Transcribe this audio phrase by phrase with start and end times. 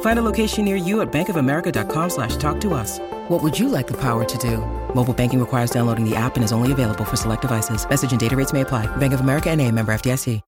[0.00, 2.98] Find a location near you at bankofamerica.com slash talk to us.
[3.28, 4.56] What would you like the power to do?
[4.92, 7.88] Mobile banking requires downloading the app and is only available for select devices.
[7.88, 8.86] Message and data rates may apply.
[8.96, 10.40] Bank of America and a member FDIC.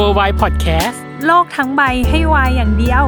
[0.00, 3.04] w o r l d w i d e Podcast โลกทั้งใบให้วายอย่างเดียว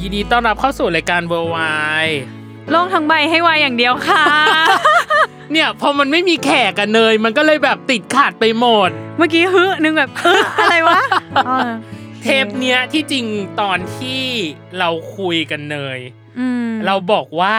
[0.00, 1.56] ยินดีต้อนรับเข้าสู่รายการ w o r l d w
[1.98, 2.12] i d e
[2.70, 4.24] โลกทั้งใบให้วายอย่างเดียวค่ะ
[5.52, 11.00] เนี่ยพอมันไม่มีแขกกันเนย มันก็เลยแบบติดขาดไปหมด เมื่อกี้ฮึนึงแบบเอออะไรวะ
[11.48, 11.58] อ๋อ
[12.22, 13.26] เทปเนี้ยที่จริง
[13.60, 14.22] ตอนที่
[14.78, 15.98] เราคุยกันเนย
[16.38, 17.56] อืมเราบอกว่า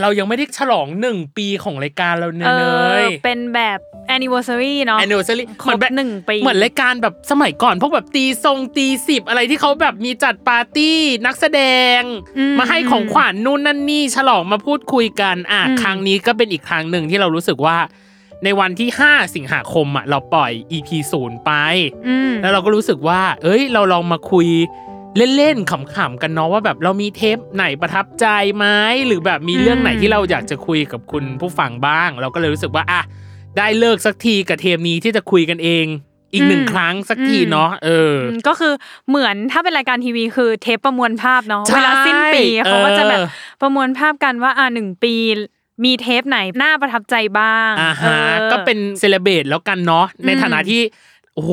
[0.00, 2.52] เรายังไม่ได้ฉลองหนึ่งปีของรายการเราเนเอ
[2.94, 3.78] อยยเป็นแบบ
[4.14, 11.62] anniversary เนาะ anniversary ครบหนึ่งปีเหมือนรายการแบบสมัยก่อน พวกแบบตีทรงตีสิบอะไรที่เขาแบบมีจัดปาร์ตี้นักแสด
[11.98, 12.00] ง
[12.38, 17.78] อืมมาให้ของขวัญนู่นนั่นนี่ฉลองมาพูดคุยกันอะอืมครั้งนี้ก็เป็นอีกครั้งหนึ่งที่เรารู้สึกว่า
[18.44, 21.50] ในวันที่ 5 สิงหาคมอะเราปล่อย EP ศูนย์ไป
[22.08, 24.48] อืมแล้วเราก็รู้สึกว่า เอ้ย เราลองมาคุย
[25.36, 28.66] เล่นๆขำๆกันเนาะว่าแบบเรามีเทปไหนประทับใจไหม
[29.06, 33.02] หรือแบบมีเรื่องไหนที่เราอยากจะคุยกับคุณผู้ฟังบ้าง เราก็เลยรู้สึกว่าอะ
[33.58, 35.86] ได้เลิกสักทีกับเทปนี้ที่จะคุยกันเอง
[36.32, 38.72] อีกหนึ่งครั้งสักทีเนาะเอออืมก็คือ
[39.08, 43.26] เหมือนถ้าเป็นรายการทีวีคือเทปประมวลภาพเนาะใช่เวลาสิ้นปีเขาก็จะแบบเออ
[43.60, 45.14] ประมวลภาพกันว่าอ่าหนึ่งปี
[45.84, 50.80] มีเทปไหนน่าประทับใจบ้างอ่าฮะออก็เป็นเซเลเบตแล้วกันเนาะในฐานะที่
[51.34, 51.52] โอ้โห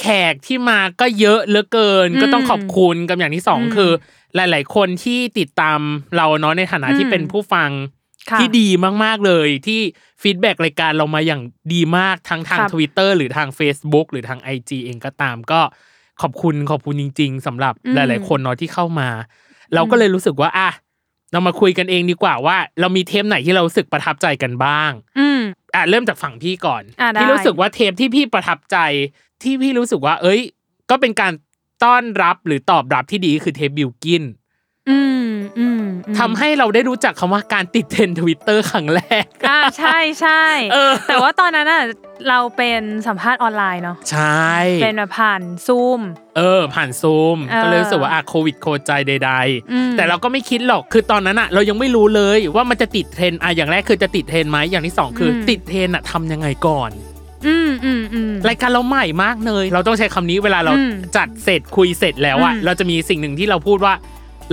[0.00, 3.90] แขกที่มาก็เยอะเหลือเกินอืมก็ต้องขอบคุณกับอย่างที่สองอืมคือ
[4.36, 5.80] หลาย ๆ คนที่ติดตาม
[6.16, 7.70] เราเนาะในฐานะที่อืมเป็นผู้ฟัง
[8.30, 8.68] ค่ะที่ดี
[9.04, 9.80] มาก ๆ เลยที่
[10.22, 11.42] feedback รายการเรามาอย่าง
[11.74, 15.60] ดีมากทั้งทางครับ Twitter หรือทาง Facebook หรือทาง IG เองก็ตามก็
[16.22, 19.08] ขอบคุณขอบคุณจริง ๆสำหรับอืมหลาย ๆ คนเนาะที่เข้ามา
[19.74, 20.70] เราก็เลยรู้สึกว่าอะ
[21.32, 25.40] เรามาคุยกันเองดีกว่าว่า เรามีเทปไหนที่เรารู้สึกประทับใจกันบ้าง อืม
[25.74, 28.76] อะเริ่มจากฝั่งพี่ก่อนอะได้พี่รู้สึกว่าเทปที่พี่ประทับใจ
[29.42, 30.40] ที่พี่รู้สึกว่า เอ้ย
[30.90, 31.32] ก็เป็นการ
[31.84, 34.39] ต้อนรับหรือตอบรับที่ดีคือเทปบิวกิ้นอืมอืมอืม
[36.18, 41.82] ทำให้เราได้รู้จักคำว่าการติดเทรนด์ทวิตเตอร์ Twitter ครั้งแรกอ่าใช่ใช่เออแต่ว่าตอนนั้นอะ
[42.28, 44.50] เราเป็นสัมภาษณ์ออนไลน์เนาะใช่
[44.82, 46.00] เป็นแบบผ่านซูม
[46.36, 49.32] เออ ผ่านซูมเออก็เลยรู้สึกว่าอะโควิดโคใจใด
[49.72, 56.90] อืมๆแต่เราก็ไม่คิดหรอกคือตอนนั้นอะ เรายังไม่รู้เลยว่ามันจะติดเทรนด์อะอย่างแรกคือจะติดเทรนด์ไหมอย่างที่สองคืออมติดเทรนด์อะทำยังไงก่อน
[57.46, 63.94] อืมอืมอืมรายการเราใหม่มากเลย เราต้องใช้คำนี้เวลาเราอืมจัดเสร็จคุยเสร็จแล้วอะอืมเราจะมีสิ่งหนึ่งที่เราพูดว่า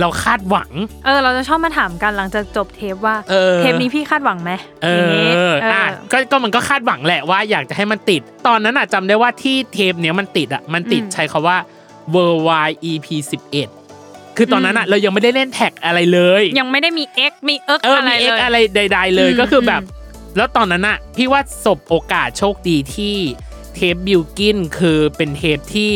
[0.00, 0.70] เราคาดหวัง
[1.04, 4.50] เออ เราจะชอบมาถามกันหลังจากจบเทปว่าเออเทปนี้พี่คาดหวังไหม
[4.84, 11.56] เออย่างงี้อเออะอก็ก็มันก็คาดหวังแหละว่าอยากจะให้มันติด ตอนนั้นอะจำได้ว่าที่เทปเนี้ยมันติดอะมันติดอืมใช้คาว่า
[12.14, 13.06] worldwide EP
[13.72, 19.96] 11คือตอนนั้นอะเรายังไม่ได้เล่นแท็กอะไรเลย ยังไม่ได้มี X มีเอิกเอออะไรมีเอ็เลกยอะไรใด ๆ เลยอืมก็คือแบบอืม
[20.36, 23.16] แล้วตอนนั้นอะพี่ว่าสบโอกาสโชคดีที่
[23.74, 25.92] เทปบิลกินคือเป็นเทปที่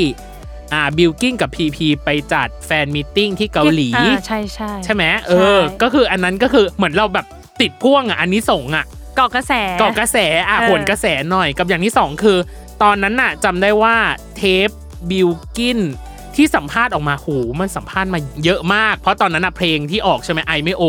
[0.72, 7.26] อ่าบิลกินกับพีพีไปจัดแฟนมิทติ้งที่เกาหลี อ่าใช่ใช่ ใช่ไหมเออ ใช่ ก็คืออันนั้นก็คือเหมือนเราแบบ
[7.60, 8.84] ติดพ่วงอะอันนี้ส่งส์อะ
[9.16, 10.18] เกาะกระแสเกาะกระแส
[10.48, 12.38] อะเออ ผลกระแสหน่อยกับอย่างที่สองคือ
[12.82, 13.96] ตอนนั้นน่ะจำได้ว่า
[14.36, 14.68] เทป
[15.10, 15.80] บิลกิน
[16.36, 17.28] ที่สัมภาษณ์ออกมาโห
[17.60, 20.84] มันสัมภาษณ์มาเยอะมาก เพราะตอนนั้นน่ะเพลงที่ออกใช่ไหม I ไม่ O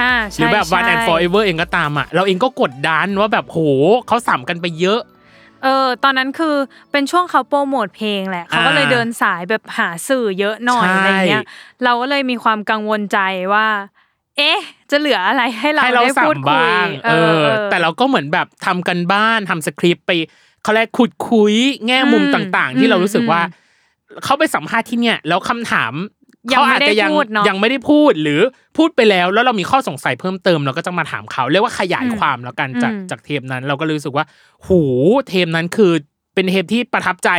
[0.00, 3.58] อ่าหใช่รือแบบ One ใช่ and Forever เองก็ตามอะเราเองก็กดดันว่าแบบโห
[4.06, 5.00] เขาสัมกันไปเยอะ
[5.64, 6.54] เออตอนนั้นคือ
[6.92, 11.44] เป็นช่วงเขาโปรโมทเพลงแหละเขาก็เลยอ่าเดินสายแบบหาสื่อเยอะหน่อยใช่อะไรเงี้ย
[11.84, 13.18] เราก็เลยมีความกังวลใจ
[13.52, 13.66] ว่า
[14.36, 14.58] เอ๊ะ
[14.90, 20.10] จะเหลืออะไรให้เราให้เราได้สัพูมดคุยบ้างเออ แต่เราก็เหมือนแบบทำกันบ้านทำสคริปต์ไป
[20.62, 21.54] เขาเรียกขุดคุย
[21.86, 23.66] แง่มุมอืมต่าง ๆ ที่เรารู้สึกว่าอืม
[24.24, 26.17] เขาไปสัมภาษณ์ที่เนี่ยแล้วคำถามยัง
[26.48, 28.40] เขาไม่อาจได้จะยังพูดเนอะยังไม่ได้พูดหรือ
[28.76, 34.24] พูดไปแล้ว แล้วเรามีข้อสงสัยเพิ่มเติมเราก็จะมาถามเขาเรียกว่าขยายอืมความแล้วกันจากอืมจากเทปนั้น เราก็เลยรู้สึกว่า
[34.66, 34.80] หู
[35.28, 35.92] เทปนั้นคือ
[36.34, 37.30] เป็นเทปที่ประทับใจ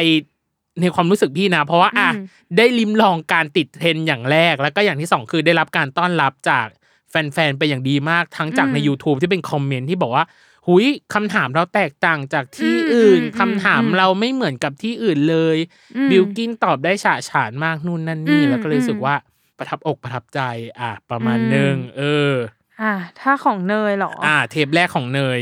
[0.82, 2.26] ในความรู้สึกพี่นะ เพราะว่าอะอืม
[2.58, 6.68] ได้ลิมลองการติดเทรนด์อย่างแรก แล้วก็อย่างที่สองคือได้รับการต้อนรับจาก
[7.10, 10.26] แฟนๆไปอย่างดีมากทั้งจากในอืม YouTube ที่เป็นคอมเมนต์ที่บอกว่า
[10.70, 15.58] หุยคำถามเราแตกต่างจากที่อืมอื่นอืมคำถามอืมเราไม่เหมือนกับที่อื่นเลย
[15.96, 19.16] อืมบิลกินตอบได้ฉะฉานมากนู่นนั่นนี่อืมแล้วก็เลยรู้สึกอืมว่า
[19.58, 20.42] ประทับอกประทับใจ
[20.80, 22.34] อะ ประมาณอืมหนึ่งเออ
[22.82, 25.42] อะถ้าของเนยเหรอ อะเทปแรกของเนย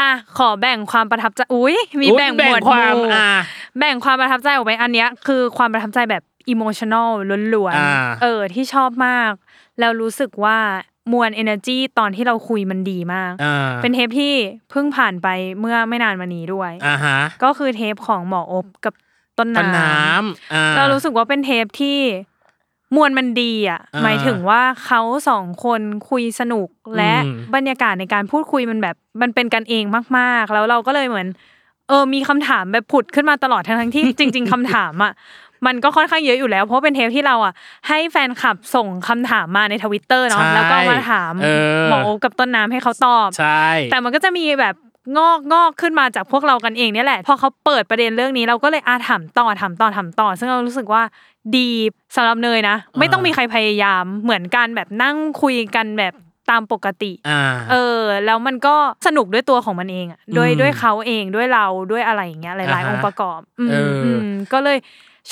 [0.00, 3.28] อะขอแบ่งความประทับใจอุ้ยมีอุ๊ยแบ่งหแบ่มงวดความหมู่อะ
[3.78, 7.10] แบ่งความประทับใจออกไปอันเนี้ย คือความประทับใจแบบ emotional
[7.54, 9.32] ล้วนอ่าๆเออที่ชอบมาก
[9.78, 10.58] แล้วรู้สึกว่า
[11.12, 14.34] มวล energy ตอนที่เราคุยมันดีมากอ่าเป็นเทปที่
[14.70, 15.28] เพิ่งผ่านไป
[15.60, 18.94] เมื่อไม่นานมานี้ด้วยอ่าฮะก็คือเทปของหมออบกับ
[19.38, 21.98] ต้นต้นน้น้ำอ่าำเรารู้สึกว่าเป็นเทปที่
[22.96, 25.80] มวลมันดีอะอ่าหมายถึงว่าเขาสองคน
[26.10, 29.84] คุยสนุกและอืมบรรยากาศในการพูดคุยมันแบบ มันเป็นกันเอง
[30.18, 31.28] มาก ๆ แล้วเราก็เลยเหมือน
[31.88, 35.12] เออมีคำถามแบบผุดขึ้นมาตลอดทั้งๆที่จริง ๆคำถามอะ
[35.66, 37.52] มันก็ค่อนข้างเยอะอยู่แล้ว เพราะเป็นเทปที่เราอะ
[37.88, 41.48] ให้แฟนคลับส่งคำถามมาในทวิตเตอร์เนาะใช่แล้วก็มาถามเอ
[41.82, 44.74] อหมอโอ๊คกับต้นน้ำให้เขาตอบใช่แต่มันก็จะมีแบบ
[45.18, 51.02] งอกงอกขึ้นมาจากพวกเรากันเองเนี่ยแหละ พอเขาเปิดประเด็นเรื่องนี้เราก็เลยอาถามต่อถามต่อถามต่อ ซึ่งเรารู้สึกว่า
[51.56, 51.68] ดี
[52.16, 56.14] สำหรับเนยนะ ไม่ต้องมีใครพยายามเหมือนกันแบบนั่งคุยกันแบบ
[56.50, 58.74] ตามปกติอ่าเออ แล้วมันก็
[59.06, 64.78] สนุกด้วยตัวของมันเองอะด้วยอืมด้วยเขาเองด้วยเราด้วยอะไรอย่างเงี้ยหลายอ่าๆฮะองค์ประกอบ อืมเอออืมก็เลย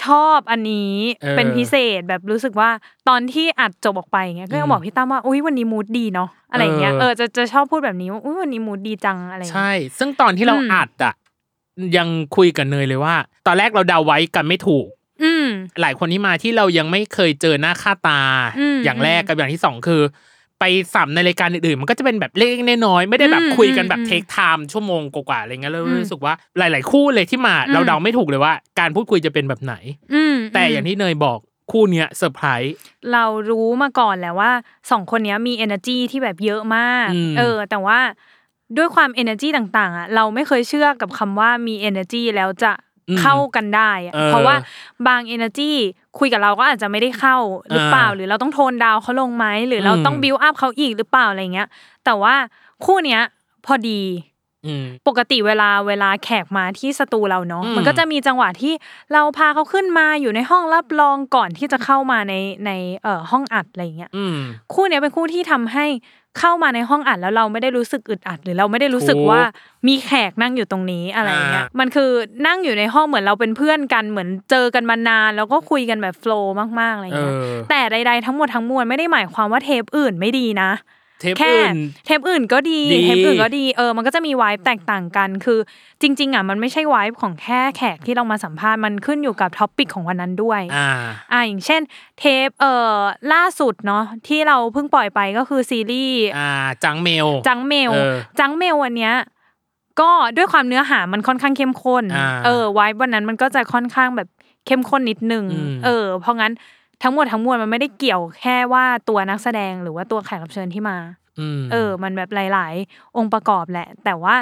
[0.02, 2.70] ชอบอันนี้เออเป็นพิเศษแบบรู้สึกว่า
[3.08, 11.14] ตอนที่อัดจบออกไปอย่างเงี้ยก็ยังอืมบอกพี่ตั้มว่าอุ้ยวันนี้มูดดีเนาะอะไรอย่างเงี้ยเออเออจะจะชอบพูดแบบนี้ว่าอุ้ยวันนี้มูดดีจังอะไรอย่างใช่เงี้ยซึ่งตอนที่เราอืมอัดอะ
[11.96, 13.14] ยังคุยกับเนยเลยว่า
[13.46, 14.86] ตอนแรกเราเดาไว้กันไม่ถูก
[15.22, 15.46] อืม
[15.80, 18.20] หลายคนที่มาที่เรายังไม่เคยเจอหน้าค่าตา
[18.58, 20.02] อืมอย่างแรกกับอย่างที่สองคือ
[20.60, 20.64] ไป
[20.94, 29.74] สัมฯ ในรายการอื่นๆ มันก็จะเป็นแบบเล็กๆน้อยๆไม่ได้แบบอืมคุยกันแบบอืม take time ชั่วโมงกว่าๆอะไรเงี้ยเราอืมรู้สึกว่าหลาย ๆ คู่เลยที่มาอืมเราเดาไม่ถูกเลยว่าการพูดคุยจะเป็นแบบไหน
[30.14, 31.38] อืมแต่อย่างที่เนยบอก
[31.72, 32.74] คู่เนี้ยเซอร์ไพรส์
[33.12, 34.50] เรารู้มาก่อนแหละว่า
[34.90, 37.98] สองคนเนี้ยมี energy ที่แบบเยอะมากอืมเออ แต่ว่า
[38.76, 44.56] ด้วยความ energy ต่างๆอะเราไม่เคยเชื่อกับคำว่ามี energy แล้วจะอืม เข้ากันได้อะเออเพราะว่า
[45.06, 45.72] บาง energy
[46.18, 47.36] คุยกับเราก็อาจจะไม่ได้เข้า
[47.70, 51.68] หรือเปล่าอ่าหรือเราต้องโทนดาวเขาลงไหมหรือเราอืมต้อง build up เขาอีกหรือเปล่าอะไรเงี้ย
[52.04, 52.34] แต่ว่า
[52.84, 53.20] คู่เนี้ย
[53.66, 54.02] พอดี
[54.66, 58.74] อืมปกติเวลาเวลาแขกมาที่สตูเราเนาะอืมมันก็จะมีจังหวะที่
[59.12, 62.34] เราพาเขาขึ้นมาอยู่ในห้องรับรองก่อนที่จะเข้ามาใน
[62.66, 62.70] ใน
[63.02, 64.36] เอ่อห้องอัดอะไรเงี้ยอืม
[64.72, 65.86] คู่เนี้ยเป็นคู่ที่ทำให้
[66.38, 69.42] เข้ามาในห้องอัดแล้วเราไม่ได้รู้สึกอึดอัด หรือเราไม่ได้รู้สึกถูกว่า
[69.88, 72.10] มีแขกนั่งอยู่ตรงนี้อะไรเงี้ยอ่ามัมันคือ
[72.46, 80.70] นั่งอยู่ในห้องเหมือนเราเป็นเพื่อนกันเหมือนเจอกันมานาน แล้วก็คุยกันแบบ flow มากๆอะไรเอเงี้ยอแต่ใดๆทั้งหมดทั้งมวลไม่ได้หมายความว่าเทปอื่นไม่ดีนะ
[81.20, 85.58] เทปแค่อื่นเทปอื่นก็ดีดีเทปอื่นก็ดีเออมันก็จะมีวายแตกต่างกัน คือ
[86.02, 90.90] จริง ๆอะมันไม่ใช่วายของแค่แขกที่เรามาสัมภาษณ์มันขึ้นอยู่กับ topic ของวันนั้นด้วยอ่า
[91.32, 91.80] อ่าอย่างเช่น
[92.18, 92.96] เทปเอ่อ
[93.32, 96.50] ล่าสุดเนาะที่เราเพิ่งปล่อยไปก็คือซีรีส์อ่า
[96.84, 99.14] จังเมลจังเมลเออจังเมลวันเนี้ย
[100.00, 104.28] ก็ด้วยความเนื้อหามันค่อนข้างเข้มข้นอ่าเออไว้วันนั้นมันก็จะค่อนข้างแบบ
[104.66, 106.52] เข้มข้นนิดนึงอืมเออ เพราะงั้น
[107.02, 110.96] ทั้งหมดทั้งมวลมันไม่ได้เกี่ยวแค่ว่าตัวนักแสดงหรือว่าตัวแขกรับเชิญที่มา
[111.40, 114.36] อืมเออ มันแบบหลาย ๆ องค์ประกอบแหละ แต่ว่า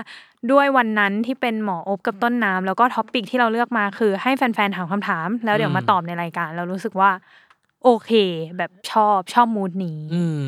[0.53, 7.11] ด้วยวันนั้นที่เป็นหมออบกับต้นน้ำแล้วก็ topic ที่เราเลือกมาคือให้แฟน ๆ ถามคำถาม แล้วเดี๋ยวอืมมาตอบในรายการ เรารู้สึกว่า
[7.85, 8.11] โอเค
[8.59, 10.41] แบบชอบชอบมูดนี้อืม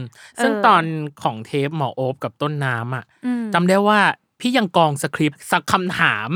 [0.42, 0.82] ซึ่งเออตอน
[1.22, 3.98] ของเทปหมอโอ๊บกับต้นน้ำอะอืมจำได้ว่า
[4.40, 6.28] พี่ยังกองสคริปต์สักคำถาม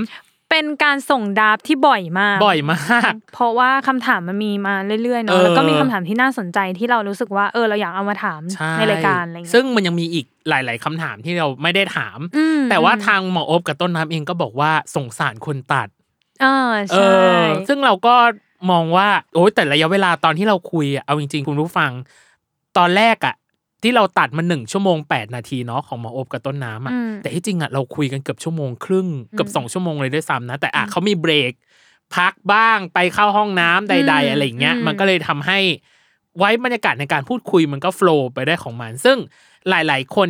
[0.51, 15.89] เป็นการส่งดราฟที่บ่อยมาก บ่อยมาก เพราะว่าคำถามมันมีมาเรื่อยๆเอเนาะอแล้วก็มีคำถามที่น่าสนใจที่เรารู้สึกว่าเออเราอยากเอามาถามใช่ในรายการอะไรเงี้ยซึ่งมันยังมีอีกหลาย ๆคำถามที่เราไม่ได้ถามอืมแต่ว่าทางหมอโอ๊บกับต้นน้ำเองก็บอกว่าสงสารคนตัด
[16.43, 17.09] เออเอใช่
[17.43, 18.15] อซึ่งเราก็
[18.71, 21.91] มองว่าโอ้ยแต่ระยะเวลาตอนที่เราคุยอะเอาจริง ๆ คุณผู้ฟัง
[22.79, 23.35] ตอนแรกอะ
[23.83, 31.53] ที่เราตัดมาหนึ่งชั่วโมงแปดนาทีเนาะของหมอโอบกับต้นน้ำอะอืมแต่ที่จริงอะเราคุยกันเกือบชั่วโมงครึ่งเกือบสองชั่วโมงเลยด้วยซ้ำนะ แต่อะเขามีเบรก
[32.17, 35.59] พักบ้างไปเข้าห้องน้ำใด ๆ อะไรอย่างเงี้ยอืมมันก็เลยทำให้
[36.39, 39.19] ไว้บรรยากาศในการพูดคุยมันก็โฟล์ไปได้ของมัน ซึ่ง
[39.69, 40.29] หลาย ๆ คน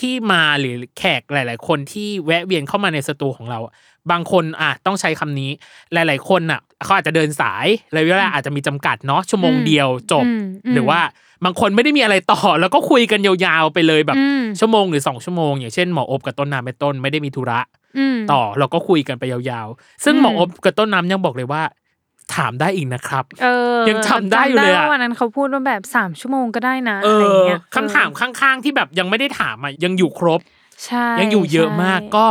[0.00, 3.72] ที่มาหรือแขกหลาย ๆ คนที่แวะเวียนเข้ามาในสตูของเราอะ
[4.10, 5.50] บางคนอะต้องใช้คำนี้
[5.92, 11.00] หลาย ๆ คนอะเขาอาจจะเดินสายระยะเวลาอาจจะมีจำกัดเนาะชั่วโมงอืมเดียวจบอืมอืมหรือว่า
[11.44, 17.60] บางคนไม่ได้มีอะไรต่อ แล้วก็คุยกันยาวๆไปเลยแบบอืมชั่วโมงหรือสองชั่วโมงอย่างเช่นหมออบกับต้นน้ำเป็นต้นไม่ได้มีธุระ
[17.98, 21.62] อืมต่อเราก็คุยกันไปยาวๆ ซึ่งอืมหมออบกับต้นน้ำยังบอกเลยว่า
[22.34, 23.46] ถามได้อีกนะครับเอ
[23.78, 30.40] อยังจำได้อยู่เลยอะจำว่าวันนั้นเขาพูดว่าแบบสามชั่วโมงก็ได้นะเออะไรอเงี้ยคำถามข้างๆที่แบบยังไม่ได้ถามอะยังอยู่ครบ
[30.84, 32.28] ใช่ยังอยู่เยอะมากใช่ก็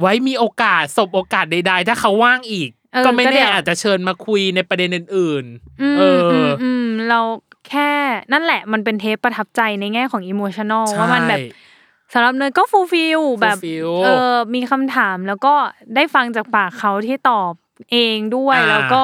[0.00, 5.44] ไว้มีโอกาสสบโอกาสใด ๆ ถ้าเขาว่างอีกเออก็ไม่ก็เดี๋แน่ยวอาจจะเชิญมาคุยในประเด็นอื่น
[5.82, 7.20] อืมๆเอออือมอืมเรา
[7.68, 7.90] แค่
[8.32, 11.44] นั่นแหละมันเป็นเทปประทับใจในแง่ของ emotional ใช่ว่ามันแบบ
[12.12, 15.54] สำหรับเนยก็ fulfill แบบ fulfill เออมีคำถามแล้วก็
[15.94, 17.52] ได้ฟังจากปากเขาที่ตอบ
[17.92, 19.02] เองด้วยอ่าแล้วก็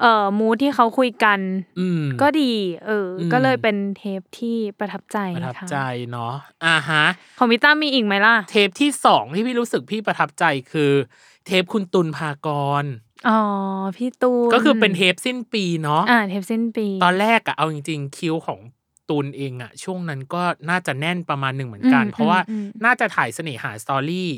[0.00, 1.38] เอ่อ mood ที่เขาคุยกัน
[1.80, 2.52] อืมก็ดี
[2.86, 5.78] เอออมก็เลยเป็นเทปที่ประทับใจประทับค่ะใจ
[6.10, 6.34] เนาะ
[6.66, 7.04] อ่าฮะ
[7.38, 10.92] ของพี่ตั้มมีอีกไหมล่ะ เทปที่สองที่พี่รู้สึกพี่ประทับใจคือ
[11.46, 12.48] เทปคุณตุลภาก
[12.82, 12.84] ร
[13.28, 13.38] อ๋อ
[13.96, 18.60] พี่ตูนก็คือเป็นเทปสิ้นปีเนาะอ่าเทปสิ้นปี ตอนแรกอะเอาจริง ๆ คิวของ
[19.08, 24.30] ตูนเองอะช่วงนั้นก็น่าจะแน่นประมาณหนึ่งเหมือนกันอืมเพราะว่าอืมน่าจะถ่ายเสน่หาสตอรี่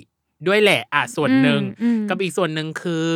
[0.46, 3.06] ด้วยแหละอะส่วนหนึ่งอืมอืมกับอีกส่วนหนึ่งคือ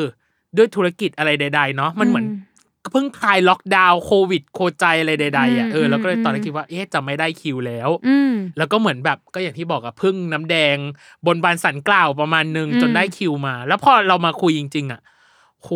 [0.56, 2.50] ด้วยธุรกิจอะไรใด ๆ เนาะมันเหมือนอืม
[2.92, 10.76] เพิ่งคลายล็อกดาวน์โควิด โคใจอะไรใดๆอะอืมเออแล้วก็เลยอืมตอนแรกคิดว่าเอ๊ะจะไม่ได้คิวแล้วอืมแล้วก็เหมือนแบบก็อย่างที่บอกอะพึ่งน้ำแดง
[11.26, 15.00] บนบานสันกล่าวประมาณหนึ่งอืมจนได้คิวมา แล้วพอเรามาคุยจริง ๆอะ
[15.62, 15.70] โห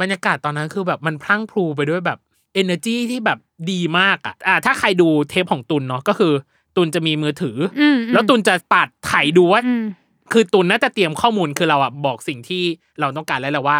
[0.00, 2.18] บรรยากาศตอนนั้นคือแบบมันพลั่งพลูไปด้วยแบบ
[2.60, 3.38] energy ที่แบบ
[3.70, 6.32] ดีมากอะอะถ้าใครดูเทปของตุนเนาะก็คือ
[6.76, 9.84] ตุนจะมีมือถือออืมแล้วตุนจะปัดไถดูว่าอืม
[10.32, 12.62] คือตุนน่าจะเตรียมข้อมูลคือเราอะบอกสิ่งที่
[13.00, 13.78] เราต้องการแล้วแหละว่า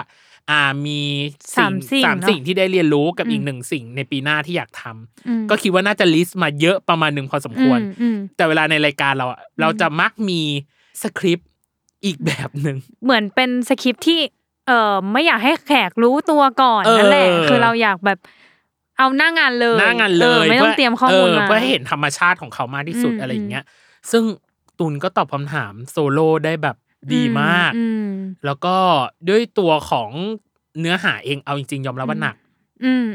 [0.50, 1.00] อ่ามี
[1.57, 10.40] สามสิ่งสามเนอะสิ่งที่ได้เรียนรู้กับอืมอีกหนึ่งสิ่งในปีหน้าที่อยากทำอืมก็คิดว่าน่าจะลิสต์มาเยอะประมาณหนึ่งพอสมควรอืมอืมแต่เวลาในรายการเราอะเราจะมักมี
[11.02, 11.49] สคริปต์
[12.04, 14.21] อีกแบบหนึ่งเหมือนเป็นสคริปต์ที่
[14.68, 18.18] เอ่อไม่อยากให้แขกรู้ตัวก่อนเออนั่นแหละคือเราอยากแบบ
[18.99, 23.64] เอาหน้างานเลยหน้างานเลออยไม่ต้องเตรียมข้อมูลมาเพื่อให้เห็นธรรมชาติของเขามากที่สุดอืมอะไรอย่างเงี้ย
[24.11, 24.25] ซึ่ง
[24.78, 26.76] ตุลก็ตอบคำถามโซโล่ได้แบบ
[27.14, 28.11] ดีมากอืม
[28.44, 28.76] แล้วก็
[29.28, 30.11] ด้วยตัวของ
[30.80, 32.44] เนื้อหาเองเอาจริงๆ ยอมรับว่าหนักอืม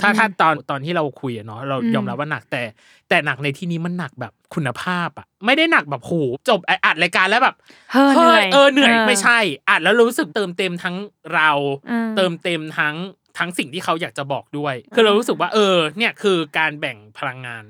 [0.02, 2.62] ถ้าถ้าอืมตอนตอนที่เราคุยอะเนาะเราอืมยอมรับว่าหนักแต่
[3.10, 6.14] แต่หนักในที่นี้มันหนักแบบคุณภาพอะไม่ได้หนักแบบโห
[6.50, 7.56] จบอัดรายการแล้วแบบ
[7.92, 9.40] เฮ้อเหนื่อยเออเหนื่อยไม่ใช่
[9.70, 10.96] อัดแล้วรู้สึกเติมเต็มทั้ง
[11.34, 11.52] เรา
[11.90, 12.96] อืมเติมเต็มทั้ง
[13.38, 17.64] ทั้งสิ่งที่เขาอยากจะบอกด้วย คือเรารู้สึกว่าเออ เนี่ยคือการแบ่งพลังงาน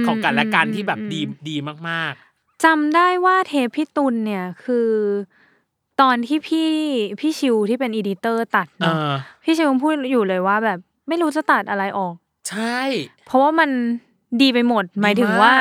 [0.00, 1.56] มของกันและกันที่แบบอืมดีดี
[1.90, 2.14] มาก
[2.64, 4.90] จำได้ว่าเทปพี่ตุลเนี่ยคือ
[6.00, 6.70] ตอนที่พี่
[7.20, 9.12] พี่ชิวที่เป็นอีดิเตอร์ตัดๆเอเนาะอ
[9.44, 12.14] พี่ชิวพูดอยู่เลยว่าแบบ ไม่รู้จะตัดอะไรออก
[12.48, 12.80] ใช่
[13.26, 13.70] เพราะว่ามัน
[14.42, 15.52] ดีไปหมด หมายถึงว่า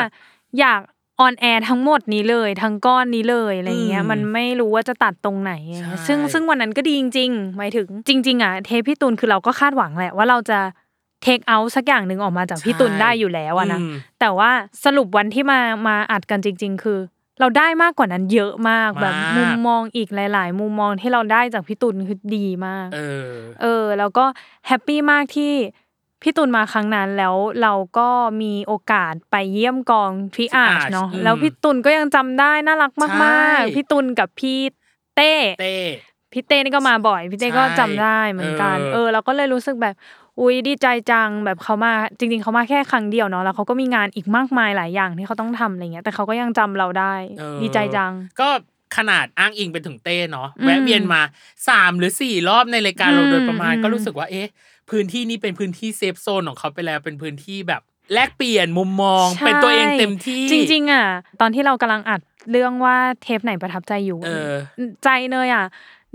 [0.60, 0.82] อยาก
[1.20, 10.60] ออนแอร์ทั้งหมดนี้เลยทั้งก้อนนี้เลยอะไรเงี้ยอืมมันไม่รู้ว่าจะตัดตรงไหนใช่ซึ่งซึ่งวันนั้นก็ดีจริง ๆ หมายถึงจริง ๆอะเทปพี่ตุลคือเราก็คาดหวังแหละว่าเราจะ
[11.24, 14.52] เทคเอาสักอย่างหนึ่งออกมาจากพี่ตุลได้อยู่แล้วอะนะอืมแต่ว่า
[14.86, 17.00] สรุปวันที่มามาอัดกันจริง ๆ คือ
[17.40, 23.30] เราได้มากกว่านั้นเยอะมากแบบมากมุมมองอีกหลาย ๆ มุมมองที่เราได้จากพี่ตุลคือดีมาก เออ
[23.62, 24.26] เออ แล้วก็
[24.68, 25.54] happy มากที่
[26.22, 28.10] พี่ตุลมาครั้งนั้นแล้วเราก็
[28.42, 34.60] มีโอกาสไปเยี่ยมกองทรีอาร์ Triage เนาะอืมแล้วพี่ตุลก็ยังจำได้น่ารักมากใช่ๆพี่ตุลกับพี่
[35.16, 35.78] เต้เต้
[36.34, 39.96] พี่เต้นี่ก็มาบ่อยพี่เต้ก็ใช่จำได้เหมือนกันเออเออเราก็เลยรู้สึกแบบ
[40.40, 48.50] อุ้ยดีใจจังแบบเขามาจริง ๆเขามาแค่ครั้งเดียวเนาะแล้วเขาก็มีงานอีกมากมายหลายอย่างที่เขาต้องทำอะไรเงี้ยแต่เขาก็ยังจำเราได้เออดีใจจัง ก็
[48.98, 51.22] ขนาดอ้างอิงเป็นถึงเต้เนาะอืมแวะเวียนมา
[51.70, 54.48] สามหรือสี่รอบในรายการเราอืมโดยประมาณอืมก็รู้สึกว่าเอ๊ะ
[54.90, 57.82] พื้นที่นี้เป็นพื้นที่เซฟโซนของเขาไปแล้วเป็นพื้นที่แบบ
[58.14, 61.06] แลกเปลี่ยนมุมมองใช่เป็นตัวเองเต็มที่ จริง ๆ อะ
[61.42, 64.54] ตอนที่เรากำลังอัดเรื่องว่าเทปไหนประทับใจอยู่เออ
[65.04, 65.66] ใจเนยอะ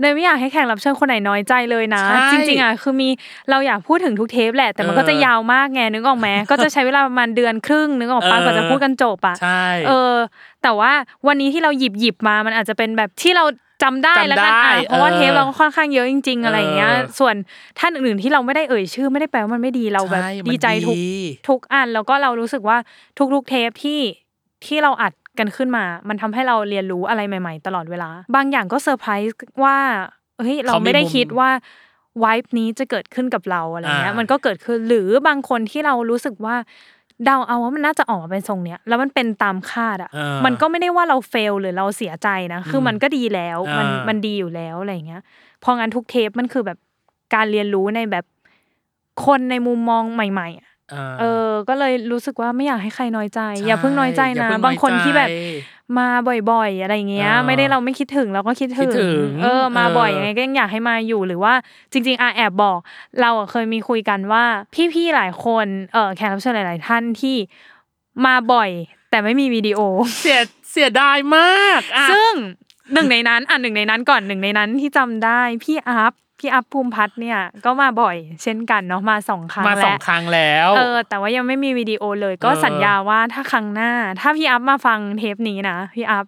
[0.01, 3.09] เนยไม่อยากให้แขกรับเชิญคนไหนน้อยใจเลยนะใช่จริงๆอะคือมี
[3.49, 10.15] เราอยากพูดถึงทุกเทปแหละ แต่มันเออก็จะยาวมากไงนึกออกไหมก็จะใช้เวลาประมาณเดือนครึ่งนึกออกปะเออกว่าจะพูดกันจบอะใช่เออ
[10.63, 10.91] แต่ว่า
[11.27, 13.45] วันนี้ที่เราหยิบหยิบมามันอาจจะเป็นแบบที่เรา
[13.83, 17.35] จำได้จำแล้วกันได้อะเพราะว่าเออเทปเราก็ค่อนข้างเยอะจริง ๆ อะไรอย่างเงี้ยเออส่วน
[17.79, 20.95] ท่านอื่นๆที่เราไม่ได้เอ่ยชื่อ ไม่ได้แปลว่ามันไม่ดีเราแบบช่มันดีใจทุก
[21.47, 22.77] ทุกอันแล้วก็เรารู้สึกว่า
[23.33, 23.99] ทุกๆเทปที่
[24.65, 29.77] ที่เราอัด กันขึ้นมา มันทำให้เราเรียนรู้อะไรใหม่ ๆ ตลอดเวลา บางอย่างก็เซอร์ไพรส์ว่า
[30.39, 31.49] เฮ้ยเราเขามีไม่ได้มุมคิดว่า
[32.23, 36.55] วายนี้จะเกิดขึ้นกับเราอะไรเงี้ยอ่ามัมันก็เกิดขึ้นหรือบางคนที่เรารู้สึกว่า
[37.25, 45.21] เดาเอาว่ามันน่าจะออกมาเป็นทรงเนี้ยแล้วมันเป็นตามคาดอะเออมันก็ไม่ได้ว่าเราเฟลหรือเราเสียใจนะ คือมันก็ดีแล้วมันอ่ามัมันดีอยู่แล้วอะไรเงี้ย
[45.63, 46.77] พองั้นทุกเทปมันคือแบบ
[47.33, 48.25] การเรียนรู้ในแบบ
[49.25, 50.69] คนในมุมมองใหม่ๆอะ
[51.19, 55.29] เออ ก็เลยรู้สึกว่าไม่อยากให้ใครน้อยใจใช่อย่าเพิ่งน้อยใจอย่านะเพิ่งบางคนน้อยใจที่แบบ
[55.99, 56.07] มา
[56.51, 61.53] บ่อย ๆ อะไรเงี้ยเออไม่ได้เราไม่คิดถึงเราก็คิดถึคิดถึงเออ มาเออบ่อยยังไงก็ยังอยากให้มาอยู่หรือว่า
[61.91, 62.79] จริง ๆอาแอบบอก
[63.21, 64.45] เราอะเคยมีคุยกันว่า
[64.93, 67.35] พี่ๆหลายคนเออแขกรับเชิญหลาย ๆ ท่านที่
[68.25, 68.69] มาบ่อย
[69.09, 69.79] แต่ไม่มีวิดีโอ
[70.21, 70.39] เสีย
[70.71, 72.33] เสียดายมากอะซึ่ง
[72.93, 86.25] หนึ่งในนั้นอะหนึ่งในนั้นก่อนหนึ่งในนั้นที่จำได้พี่อัพ พี่อัพภูมิพัฒน์เนี่ยก็มาบ่อย เช่นกันเนาะมาสองครั้งมาสองแล้วครั้งแล้วเออแต่ว่ายังไม่มีวิดีโอเลย ก็เออสัญญาว่าถ้าครั้งหน้า ถ้าพี่อัพมาฟังเทปนี้นะพี่อัพ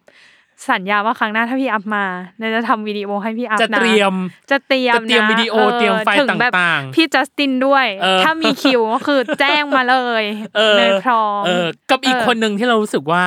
[0.72, 2.06] สัญญาว่าครั้งหน้าถ้าพี่อัพมา
[2.38, 4.14] เนยจะทำวิดีโอให้พี่อัพจะนะเตรียม
[4.52, 10.24] จะเตรียมจะเตรียมนะวิดีโอออเตรียมไฟล์ถึแบบต่างๆพี่จัสตินด้วยเออถ้ามีคิวก็คือแจ้งมาเลย
[10.56, 13.24] เออเนยพร้อมเออกับอีกเออคนหนึ่งที่เรารู้สึกว่า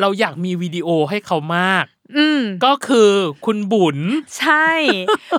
[0.00, 1.97] เราอยากมีวิดีโอให้เขามากอืม
[2.64, 3.10] ก็คือ
[3.46, 3.98] คุณบุญ
[4.40, 4.68] ใช่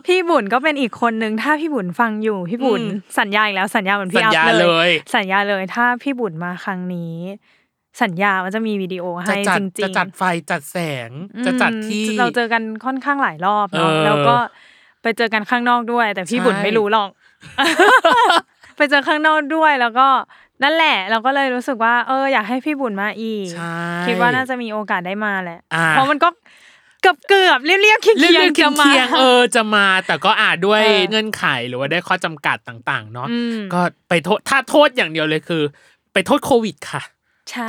[0.07, 7.15] พี่บุญก็เป็นอีกคนนึง ถ้าพี่บุญฟังอยู่ พี่บุญอืมสัญญาอีกแล้วสัญญาเหมือนพี่สัญอัพญาเลเลยยสัญญาเลยถ้าพี่บุญมาครั้งนี้
[8.01, 11.09] สัญญาว่าจะมีวิดีโอจะให้จัดจริงๆจะจัดไฟจัดแสง
[11.45, 14.35] จะจัดที่อืมเราเจอกันค่อนข้างหลายรอบเนาะเออแล้วก็
[15.01, 17.09] ไปเจอกันข้างนอกด้วย แต่พี่ใช่บุญไม่รู้หรอก
[18.79, 20.07] ไปเจอข้างนอกด้วย แล้วก็
[20.63, 26.29] นั่นแหละ เราก็เลยรู้สึกว่า เอออยากให้พี่บุญมาอีกใช่คิดว่าน่าจะมีโอกาสได้มาแหละอ่าเพราะมันก็
[27.01, 35.63] เกือบเกือบๆเรียบเรียบๆเคียงเรื่องเคียงเคียงจะมาเคียงๆเออจะมา แต่ก็อาจด้วยเออเงื่อนไขหรือว่าได้ข้อจำกัดต่าง ๆ เนาะอืมก็ไปโทษถ้าโทษอย่างเดียวเลยคือ
[36.13, 37.18] ไปโทษโควิดค่ะใช่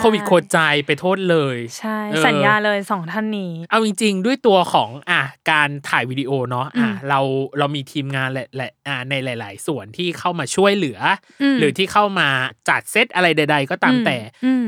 [0.01, 5.21] โควิดโคใจไปโทษเลยใช่เออสัญญาเลยสองท่านนี้ เอาจริง ๆ ด้วยตัวของอะ
[5.51, 7.21] การถ่ายวิดีโอเนาะอะอืมเรา
[7.59, 10.99] เรามีทีมงานแหละแหละอะในหลาย ๆ ส่วนที่เข้ามาช่วยเหลือ
[11.43, 12.29] อมหรือที่เข้ามา
[12.69, 14.67] จัดเซตอะไรใด ๆ ก็ตามแต่อืม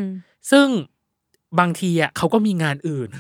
[0.51, 0.67] ซึ่ง
[1.61, 3.11] บางทีอะเขาก็มีงานอื่น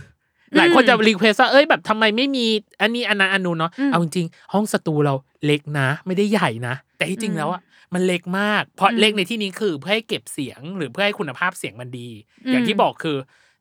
[0.56, 2.46] หลายคนจะรีเควสว่าเอ้ยแบบทำไมไม่มี
[2.80, 5.14] อันนี้อันนั้นอันนู้นเนาะอืมเอาจริงๆห้องสตูเรา
[5.46, 7.60] เล็กนะ ไม่ได้ใหญ่นะ แต่ที่จริงอืมแล้วอะ
[7.94, 12.08] มันเล็กมาก เพราะอืมเล็กในที่นี้คือเพื่อให้เก็บเสียงหรือเพื่อให้คุณภาพเสียงมันดี
[12.44, 13.16] อืมอย่างที่บอกคือ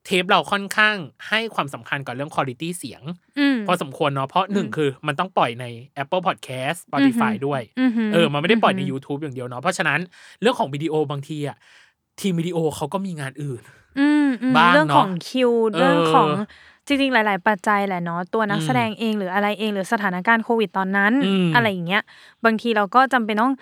[0.05, 0.95] เทปเราค่อนข้าง
[1.29, 3.01] ให้ความสำคัญกับเรื่องคุณภาพเสียง
[3.39, 5.65] อืมพอสมควรเนาะเพราะหนึ่งคือมันต้องปล่อยใน
[6.01, 10.00] Apple Podcast Spotify อือหือด้วยอือหือเออมันไม่ได้ปล่อยในอือหือ YouTube อย่างเดียวเนาะเพราะฉะนั้น
[10.41, 11.57] เรื่องของวิดีโอบางทีอะ
[12.21, 13.61] ทีมวิดีโอเขาก็มีงานอื่น
[14.00, 16.29] อืมอืมบ้างเรื่องเนอะของคิวเออเรื่องของ
[16.88, 22.03] จริงๆ หลาย ๆ ปัจจัยแหละเนาะตัวนักอืมแสดงเองหรืออะไรเองหรือสถานการณ์โควิดตอนนั้นอืมอะไรอย่างเงี้ย
[22.45, 23.61] บางทีเราก็จำเป็นต้องเอ่อ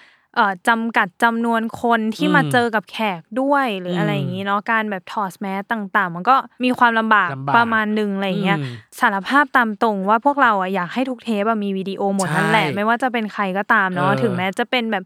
[0.67, 15.03] จำกัดจำนวนคนที่อืมมาเจอกับแขกด้วยหรืออมอะไรอย่างงี้เนาะการแบบถอดแมสต่างๆ มันก็มีความลำบากลำบากประมาณหนึ่งอะไรอย่างเงี้ยอืมสารภาพตามตรงว่าพวกเราอะอยากให้ทุกเทปอะมีวิดีโอหมดนั่นแหละใช่ไม่ว่าจะเป็นใครก็ตามเนาะเออถึงแม้จะเป็นแบบ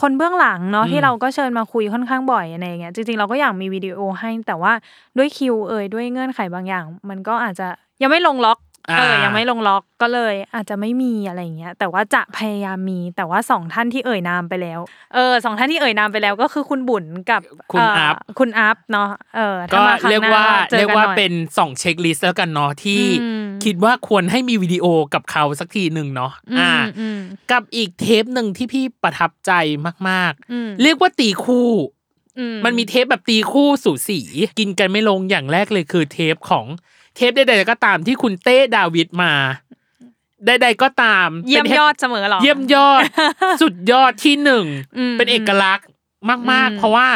[0.00, 4.72] คนเบื้องหลังเนาะอืมที่เราก็เชิญมาคุยค่อนข้างบ่อยอะไรอย่างเงี้ยจริงๆเราก็อยากมีวิดีโอให้แต่ว่า
[5.18, 7.68] ด้วยคิวเอ่ยด้วยเงื่อนไขบางอย่าง มันก็อาจจะ
[8.02, 14.80] ยังไม่ลงล็อก เอออ่ายัยังไม่ลงล็อกก็เลย อาจจะไม่มีอะไรอย่างเงี้ยแต่ว่าจะพยายามมีแต่ว่าสองท่านที่เอ่ยนามไปแล้ว
[15.14, 27.18] เออสองท่านที่เอ่ยนามไปแล้วก็คือคุณบุญกับคุณเอัพคุณอัพเนาะเออถ้ก็มคงเรียกหน้ว่าจอเรียกว่าหน่อเป็นสองเช็คลิสต์แล้วกันเนาะที่อืมคิดว่าควรให้มีวิดีโอกับเขาสักทีหนึ่งเนาะอืมอ่าอืม
[27.50, 29.52] กับอีกเทปหนึ่งที่พี่ประทับใจ
[30.08, 31.70] มากอืมๆเรียกว่าตีคู่
[32.38, 34.20] อืมันมีเทปแบบตีคู่สูสี
[34.58, 36.66] กินกันไม่ลงอย่างแรกเลยคือเทปของ
[37.18, 39.32] เทปใดๆก็ตามที่คุณเต้ดาวิดมา
[40.46, 43.02] ใดๆก็ตาม เยี่ยมป็นทปยอดเสมอหรอ เยี่ยมยอด
[43.62, 44.64] สุดยอดที่หนึ่ง
[44.98, 45.86] อืมเป็นเอกลักษณ์
[46.28, 47.08] มากอืๆมเพราะว่า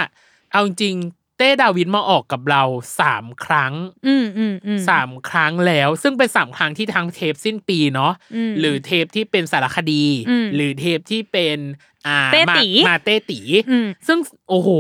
[0.53, 2.63] เอาจริงๆเต้ดาวิดมาออกกับเรา
[3.01, 3.73] สามครั้ง
[4.07, 11.59] อืมอืมอืมสามครั้งแล้ว ซึ่งเป็นสามครั้งที่ทั้งเทปสิ้นปีเนาะอืมหรือเทปที่เป็นสารคดีอืมหรือเทปที่เป็น
[12.07, 14.71] อ่าเต้มาตี๋มาเต้ตีอืมซึ่งโอ้โห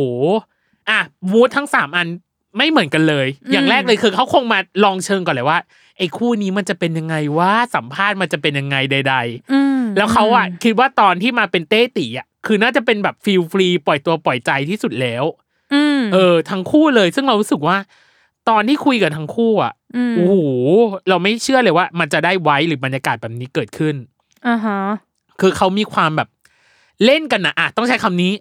[0.90, 2.08] อะมูดทั้งสามอัน
[2.56, 5.58] ไม่เหมือนกันเลยอืมอย่างแรกเลยคือเขาคงมาลองเชิงก่อนเลยว่า
[5.98, 15.24] ไอ้คู่นี้มันจะเป็นยังไงว่าสัมภาษณ์มันจะเป็นยังไงใดๆอืมแล้วเขาอะคิดว่าตอนที่มาเป็นเต้ตีอะคือน่าจะเป็นแบบฟีลฟรีปล่อยตัวปล่อยใจที่สุดแล้ว
[15.74, 17.76] อืมเออ ทั้งคู่เลย ซึ่งเรารู้สึกว่า
[18.48, 19.72] ตอนที่คุยกับทั้งคู่อะ
[20.12, 20.34] มโอ้โห
[21.08, 23.94] เราไม่เชื่อเลยว่า มันจะได้ไว้หรือบรรยากาศแบบนี้เกิดขึ้น
[24.46, 24.78] อ่าฮะ
[25.40, 26.28] คือเขามีความแบบ
[27.04, 28.32] เล่นกันนะอะต้องใช้คำนี้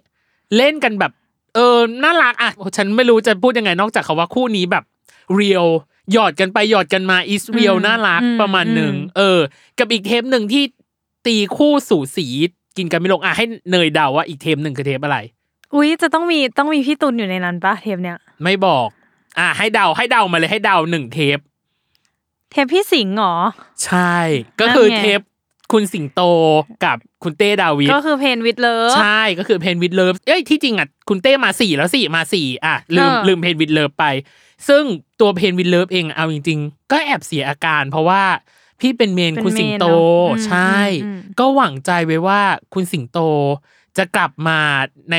[0.56, 1.12] เล่นกันแบบ
[1.54, 4.84] เออน่ารักอะฉันไม่รู้จะพูดยังไงนอกจากคาว่าคู่นี้แบบ
[5.34, 5.66] เรียล
[6.12, 9.40] หยอดกันไปหยอดกันมาอิสเรียลอืมน่ารักอืมประมาณหนึ่งอืมเออ
[9.78, 10.62] กับอีกเทปหนึ่งที่
[11.26, 12.26] ตีคู่สู่สี
[12.76, 15.18] กินกันไม่ลงอะให้เนยเดาว่าอีกเทปหนึ่งคือเทปอะไร
[15.74, 18.88] อุ้ยจะต้องมีต้องมีพี่ตุลอยู่ในนั้นปะเทปเนี้ยไม่บอก
[19.38, 21.38] อะให้เดาให้เดามาเลยให้เดาหนึ่งเทป
[22.50, 23.34] เทปพี่สิงห์เหรอ
[23.84, 24.16] ใช่
[24.60, 25.20] ก็คือนั่นไงเทป
[25.72, 26.20] คุณสิงโต
[26.84, 34.04] กับคุณเต้ดาวิดก็คือ Paint with Love ใช่ก็คือ Paint with Love เอ้ยที่จริงอะคุณเต้มาสี่แล้วสี่มาสี่อะลืมเออลืม Paint with Love ไป
[34.68, 34.82] ซึ่ง
[35.20, 38.22] ตัวเพนวิดเลิฟเองเอาจริง ๆ ก็แอบเสียอาการ เพราะว่า
[38.80, 42.40] พี่เป็น main เป็นคุณสิงโต main เนอะอืมใช่อืมอืมก็หวังใจไว้ว่า
[42.74, 43.18] คุณสิงโต
[43.96, 44.60] จะกลับมา
[45.12, 45.16] ใน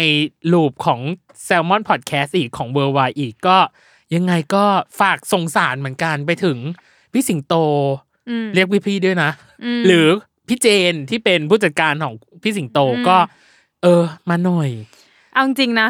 [0.53, 0.99] loop ของ
[1.45, 3.57] Salmon Podcast อีกของเวอร์ไวอีกก็
[4.15, 4.65] ยังไงก็
[4.99, 6.57] ฝากส่งสารเหมือนกันไปถึง
[7.13, 7.55] พี่สิงโต
[8.29, 9.31] อืมเรียกพี่พี่ด้วยนะ
[9.79, 10.07] มหรือ
[10.47, 13.17] พี่เจนที่เป็นผู้จัดการของพี่สิงโตอืมก็
[13.83, 14.69] เออ มาหน่อย
[15.33, 15.89] เอาจริงๆนะ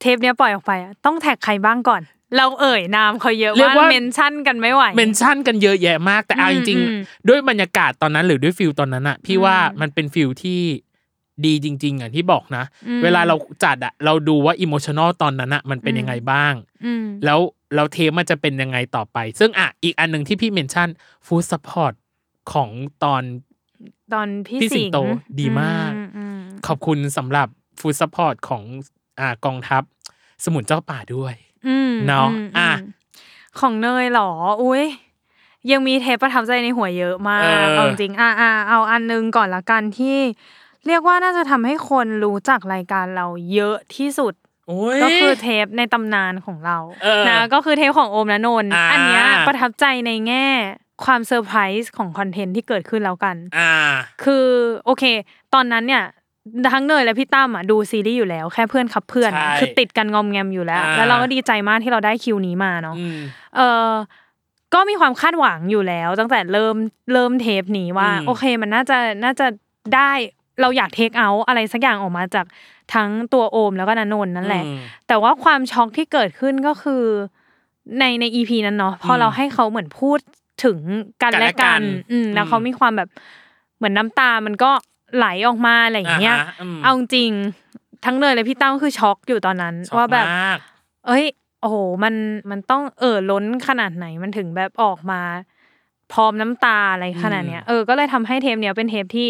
[0.00, 2.02] เทปเนี้ยปล่อยออกไปอะต้อง tag ใครบ้างก่อน
[2.36, 10.60] เราเอ่ยนามเขาเยอะเรียกว่าว่า mention กันไม่ไหวเมนชั่นกันเยอะแยะมาก แต่เอาอืจมริงอืมๆด้วยบรรยากาศตอนนั้นหรือด้วย feel ตอนนั้นอะพี่ว่าอืมมันเป็น feel ที่
[11.44, 17.40] ดีจริง ๆ อย่างที่บอกนะอืมเวลาเราจัดอะเราดูว่า emotional ตอนนั้นอะมันเป็นอืมยังไงบ้างอืมแล้ว
[17.74, 21.92] แล้วเทปมันจะเป็นยังไงต่อไป ซึ่งอะอีกอันหนึ่งที่พี่ mention food support
[22.52, 22.70] ของ
[23.04, 23.22] ตอน
[24.12, 28.62] ตอนพี่พี่สิงโตห์ดีมากอือืมขอบคุณสำหรับ food support ของ
[29.20, 29.82] อ่ากองทัพ
[30.44, 31.34] สมุนเจ้าป่าด้วย
[31.66, 32.78] อืมเนาะมอะม
[33.58, 34.30] ของเนยเหรอ
[34.62, 34.84] อุ้ย
[35.70, 40.18] ยังมีเทปประทับใจในหัวเยอะมากเออเอาจริงๆอะอะเอาอันนึงก่อนละกันที่
[40.86, 44.34] เรียกว่าน่าจะทำให้คนรู้จักรายการเราเยอะที่สุด
[44.68, 50.46] โอ้ยก็คือเทปในตำนานของเราเออนะก็คือเทปของโอมและนนนอ่าอันเนี้ยประทับใจในแง่
[51.04, 53.72] ความเซอร์ไพรส์ของคอนเทนต์ที่เกิดขึ้นแล้วกัน อ่า
[54.24, 54.46] คือ
[54.84, 55.04] โอเค
[55.54, 56.04] ตอนนั้นเนี่ย
[56.72, 63.18] ทั้งเนยและพี่ตั้มอะดูซีรีส์อยู่แล้วแค่เพื่อนครับเพื่อนใช่คือติดกันงอมแงมอยู่แล้ว อ่า แล้วเราก็ดีใจมากที่เราได้คิวนี้มาเนาะอืม
[63.56, 63.90] เออ
[64.74, 66.76] ก็มีความคาดหวังอยู่แล้ว ตั้งแต่เริ่ม
[67.12, 69.46] เริ่มเทปนี้ว่า อืม โอเคมันน่าจะน่าจะ
[69.94, 70.10] ได้
[70.60, 72.46] เราอยากเทคเอาอะไรสักอย่างออกมาจาก
[72.94, 77.04] ทั้งตัวโอมแล้วก็นนนท์นั่นแหละ อืม แต่ว่าความช็อกที่เกิดขึ้นก็คือ
[77.98, 80.18] ในในอีพีนั้นเนาะพออม เราให้เขาเหมือนพูด
[80.64, 80.78] ถึง
[81.22, 83.08] กันกันและและกักันนอืมแล้วอืมเขามีความแบบ
[83.76, 84.70] เหมือนน้ำตามันก็
[85.16, 90.58] ไหลออกมาอะไรอย่างเงี้ยอ่าฮะอืมเอาจริงๆทั้งเนยและพี่ตั้มก็คือช็อกอยู่ตอนนั้นช็อกว่าแบบมาก
[91.06, 91.24] เอ้ย
[91.60, 92.14] โอ้โหมัน
[92.50, 95.20] มันต้องเอ่อล้นขนาดไหนมันถึงแบบออกมา
[96.12, 99.28] พร้อมน้ำตาอะไรขนาดเนี้ยอืมเออก็เลยทำให้เทปเนี้ยเป็นเทปที่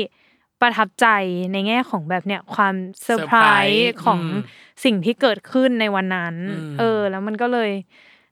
[0.61, 1.07] ประทับใจ
[1.53, 4.43] ในแง่ของแบบเนี้ยความเซอร์ไพรส์เซอร์ไพรส์ของอืม
[4.85, 7.71] สิ่งที่เกิดขึ้นในวันนั้นอืมเออ แล้วมันก็เลย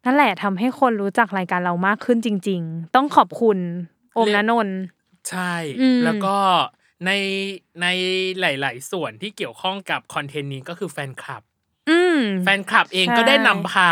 [0.09, 3.59] นั่นแหละทำให้คนรู้จักรายการเรามากขึ้นจริง ๆ ต้องขอบคุณ
[4.14, 4.79] โอมนนนท์
[5.29, 6.37] ใช่อืมแล้วก็
[7.07, 7.11] ใน
[7.83, 7.87] ใน
[8.40, 11.42] หลาย ๆ ส่วนที่เกี่ยวข้องกับคอนเทนต์นี้ก็คือแฟนคลับ
[11.90, 13.90] อืมแฟนคลับเองใช่ก็ได้นำพา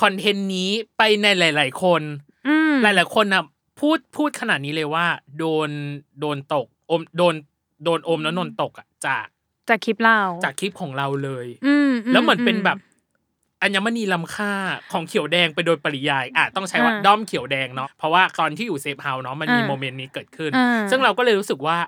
[0.00, 2.02] คอนเทนต์นี้ไปในหลาย ๆ คน
[2.48, 3.44] อืมหลาย ๆ คนอะ
[3.80, 5.06] พูดพูดขนาดนี้เลยว่า
[5.38, 5.70] โดน
[6.20, 7.34] โดนตก โดน
[7.84, 9.26] โดนโอมแล้วนนนตกอะจาก
[9.68, 12.78] จากคลิปเราจากคลิปของเราเลยอืมแล้วเหมือนเป็นแบบ
[13.62, 14.52] อัญมณีล้ำค่า
[14.92, 21.78] ของเขียวแดงไปโดยปริยายอะต้องใช้ว่าอ่าด้อมเขียวแดงเนาะเพราะว่าตอนที่อยู่ safe house เนาะมันมีอ่า moment นี้เกิดขึ้นอ่าซึ่งเราก็เลยรู้สึกว่า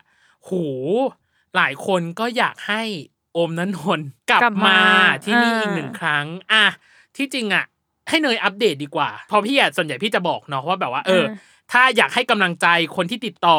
[0.43, 0.51] โห
[1.57, 2.83] หลายคนก็อยากให้
[3.33, 4.89] โอมนันนนท์กลับกลับมามา
[5.25, 6.65] ที่นี่อ่าอีกหนึ่งครั้งอะ
[7.17, 7.65] ที่จริงอะ
[8.09, 11.25] ให้เนยอัปเดตดีกว่าเพราะพี่อะส่วนใหญ่พี่จะบอกเนาะว่าแบบว่า เออ
[11.73, 13.59] ถ้าอยากให้กำลังใจคนที่ติดต่อ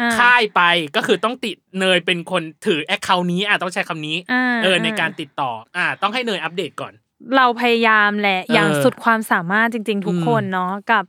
[0.00, 0.62] อาค่ายไป
[0.96, 6.92] ก็คือต้องติดเนยเป็นคนถือ account นี้อะต้องใช้คำนี้อ่าเออในการติดต่ออะต้องให้เนยอัปเดตก่อน
[7.36, 11.04] เราพยายามแหละเออออย่างสุดความสามารถจริง ๆ ทุกอืมคนเนาะกับ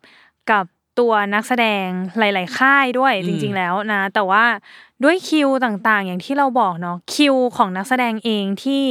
[0.51, 0.65] กับ
[0.99, 1.87] ตัวนักแสดง
[2.19, 4.45] หลาย ๆ ค่ายด้วยอืมจริง ๆ แล้วนะ แต่ว่า
[5.03, 8.85] ด้วยคิวต่างๆ อย่างที่เราบอกเนาะคิวของนักแสดงเองที่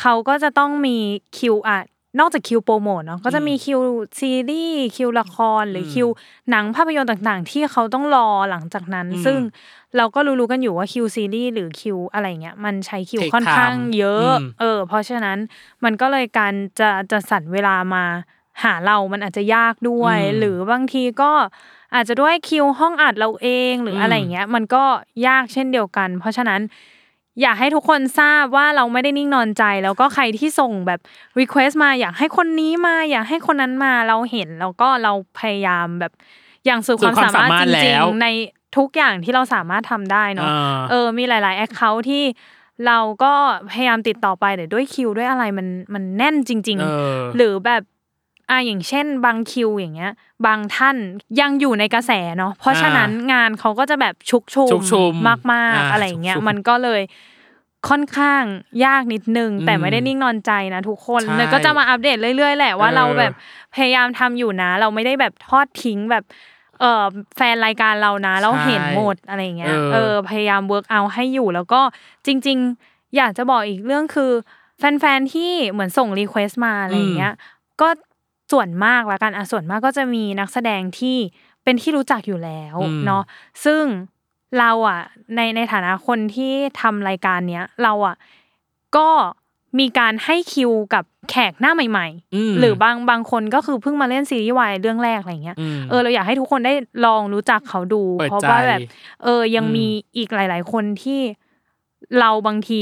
[0.00, 0.96] เขาก็จะต้องมี
[1.38, 1.78] คิวอะ
[2.18, 3.80] นอกจากคิวโปรโมทเนาะก็จะมีคิว
[4.20, 6.08] ซีรีส์คิวละครหรืออมคิว
[6.50, 9.38] หนังภาพยนตร์ต่างๆ ที่เขาต้องรอหลังจากนั้นอืมซึ่ง
[9.96, 15.38] เราก็รู้ๆกันอยู่ว่าคิวซีรีส์หรือคิวอะไรเงี้ยมันใช้คิว Take ค่อนข้าง time เยอะอืมเออ เพราะฉะนั้น
[15.84, 18.04] มันก็เลยการจะจัดสรรเวลามา
[18.64, 21.30] หาเรามันอาจจะยากด้วยอืมหรือบางทีก็
[21.94, 24.84] อาจจะด้วยคิวห้องอัดเราเองหรือมอะไรอย่างเงี้ย มันก็
[25.26, 26.60] ยากเช่นเดียวกัน เพราะฉะนั้น
[27.42, 31.00] อยากให้ทุกคนทราบว่าเราไม่ได้นิ่งนอนใจ แล้วก็ใครที่ส่งแบบ
[31.40, 36.12] request มาอยากให้คนนี้มาอยากให้คนนั้นมาเราเห็นแล้วก็เราพยายามแบบ
[36.66, 38.26] อย่างสุดความสุดความสามารถสามารถจริงแล้วๆใน
[38.76, 42.24] ทุกอย่างที่เราสามารถทำได้เนาะอ่าเออมีหลายๆ account ที่
[42.86, 43.32] เราก็
[43.70, 47.82] พยายามติดต่อไปแต่ด้วยคิวด้วยอะไรมันมันแน่นจริงเออๆหรือแบบ
[48.50, 50.12] อ่าอย่างเช่น บางคิวอย่างเงี้ย
[50.46, 50.96] บางท่าน
[51.40, 57.02] ยังอยู่ในกระแสเนาะเพราะฉะนั้นงานเขาก็จะแบบชุกชุมชุกชุมมากอ่าๆอะไรอย่างเงี้ยชุกชุมมันก็เลย
[57.88, 58.42] ค่อนข้าง
[58.84, 63.32] ยากนิดนึง แต่อืมไม่ได้นิ่งนอนใจนะทุกคนใช่เลยก็จะมาอัปเดตเรื่อยๆแหละว่าเออเราแบบ
[63.74, 66.24] พยายามทำอยู่นะ เราไม่ได้แบบทอดทิ้งแบบ
[66.80, 67.04] เออ
[67.36, 71.80] แฟนรายการเรานะเราเห็นหมดอะไรอย่างเงี้ยเออเออพยายาม work out ให้อยู่แล้วก็
[72.26, 74.32] จริง ๆ อยากจะบอกอีกเรื่องคือ
[74.78, 77.34] แฟนๆที่เหมือนส่ง request มาอะไรอย่างเงี้ย
[77.80, 77.88] ก็
[78.52, 81.16] ส่วนมากละกันอะส่วนมากก็จะมีนักแสดงที่
[81.64, 83.22] เป็นที่รู้จักอยู่แล้วอืมเนาะ
[83.64, 83.82] ซึ่ง
[84.58, 85.00] เราอะ
[85.36, 88.16] ในในฐานะคนที่ทำรายการเนี้ยเราอะ
[88.96, 89.08] ก็
[89.78, 96.74] มีการให้คิวกับแขกหน้าใหม่อืมๆหรือบางบางคนก็คือเพิ่งมาเล่นซีรีส์วายเรื่องแรกอะไรเงี้ยมเออเราอยากให้ทุกคนได้
[97.06, 98.80] ลองรู้จักเขาดูเปิดเพราะว่าใจแบบ
[99.24, 101.20] เออยังอืมมีอีกหลาย ๆ คนที่
[102.20, 102.80] เราบางที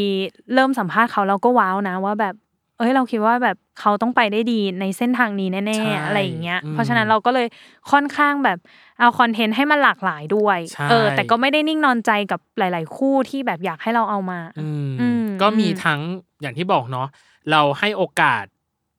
[0.54, 7.46] เริ่มสัมภาษณ์เขาเราก็ว้าวนะว่าแบบเอ้ยเราคิดว่าแบบเขาต้องไปได้ดีในเส้นทางนี้แน่ใช่ๆอะไรอย่างเงี้ยอืมเพราะฉะนั้นเราก็เลย
[7.90, 8.58] ค่อนข้างแบบ
[8.98, 16.00] เอาคอนเทนต์ให้มันหลากหลายด้วยใช่เออ แต่ก็ไม่ได้นิ่งนอนใจกับหลาย ๆ คู่ที่แบบอยากให้เราเอามาอืมอืมก็มีอืมทั้ง
[16.40, 17.08] อย่างที่บอกเนาะ
[17.50, 18.44] เราให้โอกาส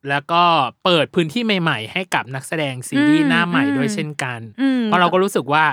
[0.08, 0.42] แล้วก็
[0.84, 5.64] เปิดพื้นที่ใหม่ ๆ ให้กับนักแสดงซีรีส์หน้าใหม่ด้วยเช่นกันอืมเพราะเราก็รู้สึกว่า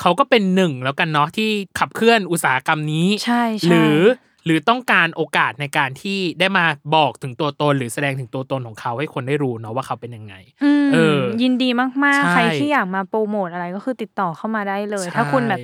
[0.00, 4.00] เขาก็เป็นหนึ่งแล้วกันเนาะที่ขับเคลื่อนอุตสาหกรรมนี้ใช่ใช่หรือ
[4.44, 6.64] หรือต้องการโอกาสในการที่ได้มา
[6.96, 11.90] บอกถึงตัวตน หรือแสดงถึงตัวตนของเขาให้คนได้รู้เนาะว่าเขาเป็นยังไงอืมเออ ยินดีมาก
[12.24, 15.58] ใช่ๆใครที่อยากมาโปรโมทอะไรก็คือติดต่อเข้ามาได้เลยใช่ถ้าคุณแบบ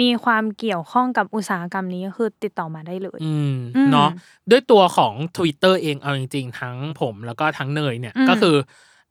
[0.00, 4.10] มีความเกี่ยวข้องกับอุตสาหกรรมนี้ก็คือติดต่อมาได้เลย อืมอืมเนาะ
[4.50, 8.56] ด้วยตัวของ Twitter เองเอาจริง ๆ ทั้งผมแล้วก็ทั้งเนยเนี่ยอืมก็คือ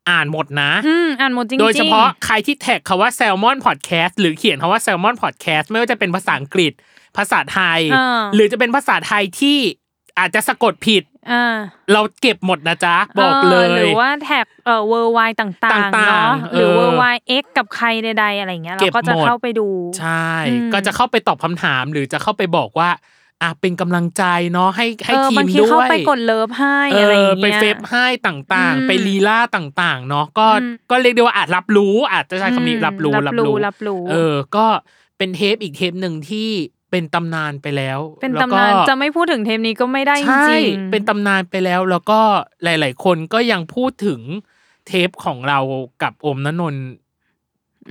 [0.10, 6.74] อ่านหมดนะอืมอ่านหมดจริงๆโดยเฉพาะใครที่แท็กคาว่า Salmon Podcast หรือเขียนคาว่า Salmon Podcast ไม่ว่าจะเป็นภาษาอังกฤษ
[7.18, 9.58] ภาษาไทยอ่าหรือจะเป็นภาษาไทยที่
[10.20, 11.58] อาจจะสะกดผิดอ่า
[11.94, 19.68] เราเก็บหมดนะจ๊ะ บอกเลยหรือว่าแท็กเอ่อเวอร์ไวต่างๆต่างๆเนาะหรือเออเวอร์ไวเอ็กกับใครใดๆอะไรเงี้ยเก็เราบก็จะหมดเข้าไปดู
[20.00, 22.90] ใช่อืมก็จะเข้าไปตอบคำถาม หรือจะเข้าไปบอกว่า
[23.42, 34.66] อะเป็นกำลังใจเนาะให้ให้เออทีบามงทีด้วยเข้าไปกดเลิฟให้เออะไรออย่างไปเงี้ยเฟซให้ต่างอืมๆไปลีลาต่างๆเนาะก็อืมก็เรียกได้ว่าอาจรับรู้อาจจะใช้คำนี้อืมรับรู้รับรู้รับรู้ เออ ก็
[35.18, 36.50] เป็นเทปอีกเทปหนึ่งที่
[36.92, 42.20] เป็นตำนานไปแล้ว เป็นแล้วตำก็นานจะไม่พูดถึงเทปนี้ก็ไม่ได้จใช่ริงๆเป็นตำนานไปแล้ว แล้วก็
[42.64, 44.22] หลาย ๆ คนก็ยังพูดถึง
[44.88, 45.60] เทปของเรา
[46.04, 46.86] กับโอมนนนท์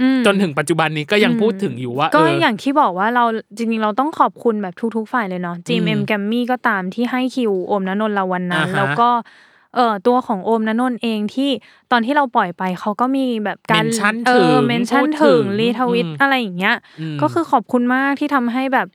[0.00, 3.24] อืมจนถึงปัจจุบันนี้ก็ยังพูดถึงอยู่ว่า ก็เอออย่างที่บอกว่าเรา
[3.56, 9.08] จริงๆเราต้องขอบคุณแบบทุกๆฝ่ายเลยเนาะจีเอ็มเอ็มแกรมมี่ก็ตามที่ให้คิวโอมนนนท์เราวันนั้นอ่าฮะแล้วก็
[9.74, 11.50] เออตัวของโอมนนนท์เองที่
[11.92, 16.76] ตอนที่เราปล่อยไปเขาก็มีแบบการ mention เออถึง mention พูดถึถึงง retweet อืมอะไรอย่างเงี้ย
[17.14, 18.88] มก็คือขอบคุณมากที่ทำให้แบบ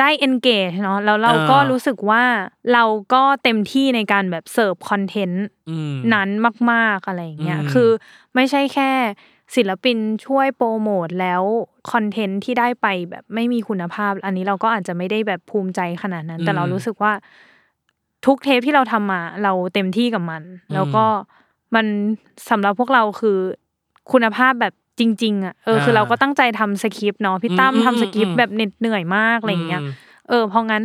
[0.00, 2.24] ได้ engage เนาะแล้วเราเออก็รู้สึกว่า
[2.72, 6.28] เราก็เต็มที่ในการแบบเสิร์ฟคอนเทนต์อืมนั้น
[6.72, 7.90] มาก ๆอะไรอย่างเงี้ยอืมคือ
[8.34, 8.90] ไม่ใช่แค่
[9.56, 11.42] ศิลปินช่วยโปรโมทแล้ว
[11.92, 17.12] คอนเทนต์ที่ได้ไปแบบไม่มีคุณภาพ อันนี้เราก็อาจจะไม่ได้แบบภูมิใจขนาดนั้น แต่เรารู้สึกว่า
[18.26, 20.42] ทุกเทปที่เราทำมา เราเต็มที่กับมัน
[20.74, 21.04] แล้วก็
[21.74, 21.86] มัน
[22.50, 23.38] สำหรับพวกเราคือ
[24.12, 29.84] คุณภาพแบบจริง ๆอะเออคือเราก็ตั้งใจทำสคริปต์เนาะพี่ตั้มอืมทำสคริปอืต์มแบบเหน็ดเหนื่อยมากอะไรอย่างเงี้ยม
[30.28, 30.82] เออเพราะงั้น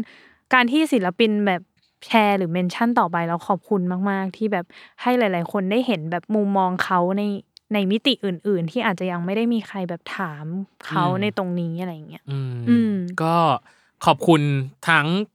[0.53, 1.61] การที่ศิลปินแบบ
[2.05, 4.65] แชร์หรือเมนชั่นต่อไปเราขอบคุณมาก ๆ ที่แบบ
[5.01, 7.23] ให้หลาย ๆ คนได้เห็นแบบมุมมองเขาใน
[7.73, 10.45] ในมิติอื่น ๆ ที่อาจจะยังไม่ได้มีใครแบบถาม
[10.85, 13.35] เขาอืมในตรงนี้อะไรอย่างเงี้ยอืมอืมก็
[14.05, 14.41] ขอบคุณ
[14.89, 15.34] ทั้งอ่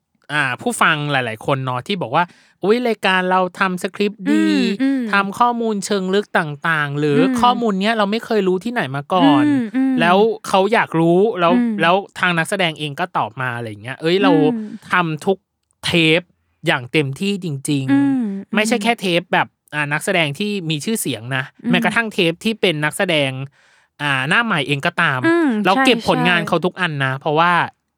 [0.61, 2.23] ผู้ฟังหลาย ๆ คนเนาะที่บอกว่า
[2.63, 4.45] อุ้ยรายการเราทำสคริปต์ดี
[4.81, 10.17] อืมอืมทำข้อมูลเชิงลึกต่าง ๆ หรืออมข้อมูลเนี้ยเราไม่เคยรู้ที่ไหนมาก่อนอืมอืมแล้ว
[10.47, 15.37] เขาอยากรู้แล้วอืมแล้วทางนักแสดงเองก็ตอบมาอะไรอย่างเงี้ย เอ้ยเราอืมทำทุก
[15.85, 16.21] เทป
[16.67, 23.31] อย่างเต็มที่จริงอืมๆไม่ใช่แค่เทปแบบอ่านักแสดงที่มีชื่อเสียงนะอืมแม้กระทั่งเทปที่เป็นนักแสดง
[24.01, 27.51] อ่าหน้าใหม่เองก็ตามอืมเราใช่เก็บผลงานใช่เขาทุกอันนะ เพราะว่า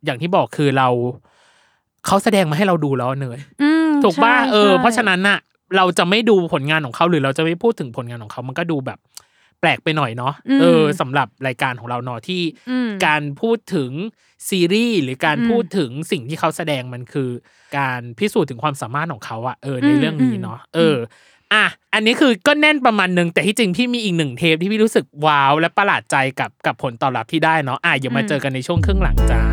[0.05, 0.89] อย่างที่บอกคือเรา
[2.05, 5.37] เขาแสดงมาให้เราดูแล้วเหนื่อยอืมถูกป่ะใช่เออใช่เพราะฉะนั้นน่ะ
[5.77, 8.99] เราจะไม่ดูผลงานของเขาหรือเราจะไม่พูดถึงผลงานของเขา มันก็ดูแบบ
[9.59, 13.91] แปลกไปหน่อยเนาะเออสำหรับรายการของเราเนาะที่อืมการพูดถึง
[14.49, 17.29] ซีรีส์หรือการอืมพูดถึงสิ่งที่เขาแสดงมันคือ
[17.77, 20.97] การพิสูจน์ถึงความสามารถของเขาอะเออในอืมเรื่องนี้อืมเนาะเออ
[21.53, 29.52] อะอันนี้คือก็แน่นประมาณหนึ่งแต่ที่จริงพี่มีอีกหนึ่งเทปที่พี่รู้สึกว้าว และประหลาดใจกับกับผลตอบรับที่ได้เนาะอะอย่ามาอืมเจอกันในช่วงครึ่งหลังจ้า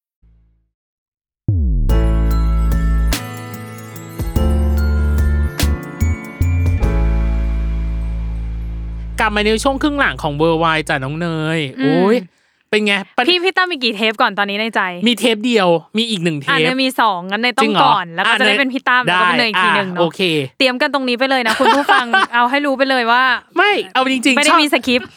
[9.21, 12.15] กลับมาในช่วงครึ่งหลังของเวอร์ไวจ่าน้องเนยโอ้ย
[12.69, 20.21] เป็นไงปะพี่พี่ตั้มมีกี่เทปก่อนตอนนี้ในใจ มีเทปเดียวมีอีกหนึ่งเทอะปเนี่ยมีสองงั้นในต้จอริงงเหรอก่อน แล้วก็จะได้อะเป็นพี่ตั้มแล้วก็เป็นเนยอีกทีหนึ่งได้เนาะโอเค
[20.57, 23.23] เตรียมกันตรงนี้ไปเลยนะคุณผู้ฟังเอาให้รู้ไปเลยว่า
[23.57, 25.11] ไม่เอาจริงๆไม่ได้ชอบมีสคริปต์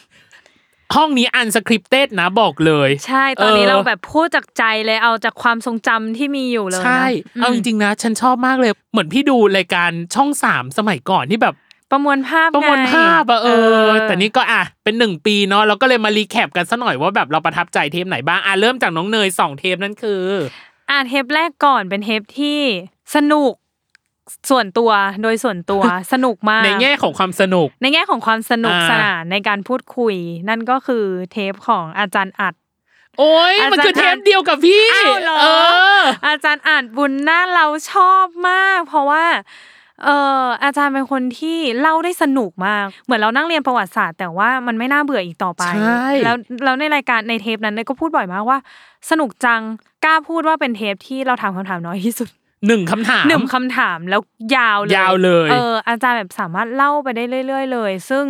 [0.95, 11.55] ห้องนี้อันสคริปเต็ดนะบอกเลย ใช่ตอนนี้เออเราแบบพูดจากใจเลยเอาจากความทรงจำที่มีอยู่เลยนะใช่เอาจริงๆนะ ฉันชอบมากเลย เหมือนพี่ดูรายการช่องสามสมัยก่อนที่แบบ
[11.91, 13.47] ประมวลภาพประมวลไงภาพอะเอ
[13.87, 20.21] อ แต่นี่ก็อะเป็นหนึ่งปีเนาะเราก็เลยมารีแคปกันซะหน่อยว่าแบบเราประทับใจเทปไหนบ้างอะเริ่มจากน้องเนยสองเทปนั่นคือ
[20.89, 22.59] อ่าเทปแรกก่อนเป็นเทปที่
[23.15, 23.53] สนุก
[24.49, 24.91] ส่วนตัว
[25.23, 30.15] โดยส่วนตัวสนุกมาก ในแง่ของความสนุก ในแง่ของความสนุกอ่าสนานในการพูดคุย
[30.49, 32.53] นั่นก็คือเทปของอาจารย์อัด
[33.19, 35.47] โอ้ยมันคือเทปเดียวกับพี่อ้าวเหรอเอ
[35.99, 39.25] ออาจารย์อ่านบุญน่าเราชอบมาก เพราะว่า
[40.03, 40.09] เอ
[40.41, 48.57] ออาจารย์เป็นคนที่เล่าได้สนุกมาก เหมือนเรานั่งเรียนประวัติศาสตร์แต่ว่ามันไม่น่าเบื่ออีกต่อไปใช่แล้วแล้วในรายการในเทปนั้นเนี่ยก็พูดบ่อยมากว่า
[49.09, 49.61] สนุกจัง
[50.05, 52.29] กล้าพูดว่าเป็นเทปที่เราถามคำถามน้อยที่สุด
[52.67, 54.21] หนึ่งคำถามหนึ่งคำถามแล้ว
[54.55, 58.25] ยาวเลยยาวเลยเอออาจารย์แบบสามารถเล่าไปได้เรื่อย ๆ เลย ซึ่ง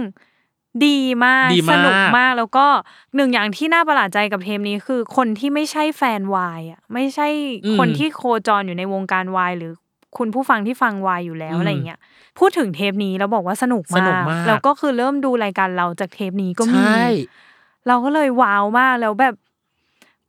[0.86, 2.66] ดีมากดีมากสนุกมากแล้วก็
[3.16, 7.28] หนึ่งอย่างที่น่าประหลาดใจกับเทปนี้คือ คนที่ไม่ใช่แฟนวายอะไม่ใช่
[7.80, 9.74] คนที่โคจรอยู่ในวงการวายหรือ
[10.18, 12.00] คุณผู้ฟังที่ฟังวายอยู่แล้วอะไรเงี้ย
[12.40, 17.06] พูดถึงเทปนี้แล้วบอกว่าสนุกสมานุกกมาก แล้วก็คือเริ่มดูรายการเราจากเทปนี้ก็มีใช่
[17.88, 19.36] เราก็เลยว้าวมากแล้วแบบ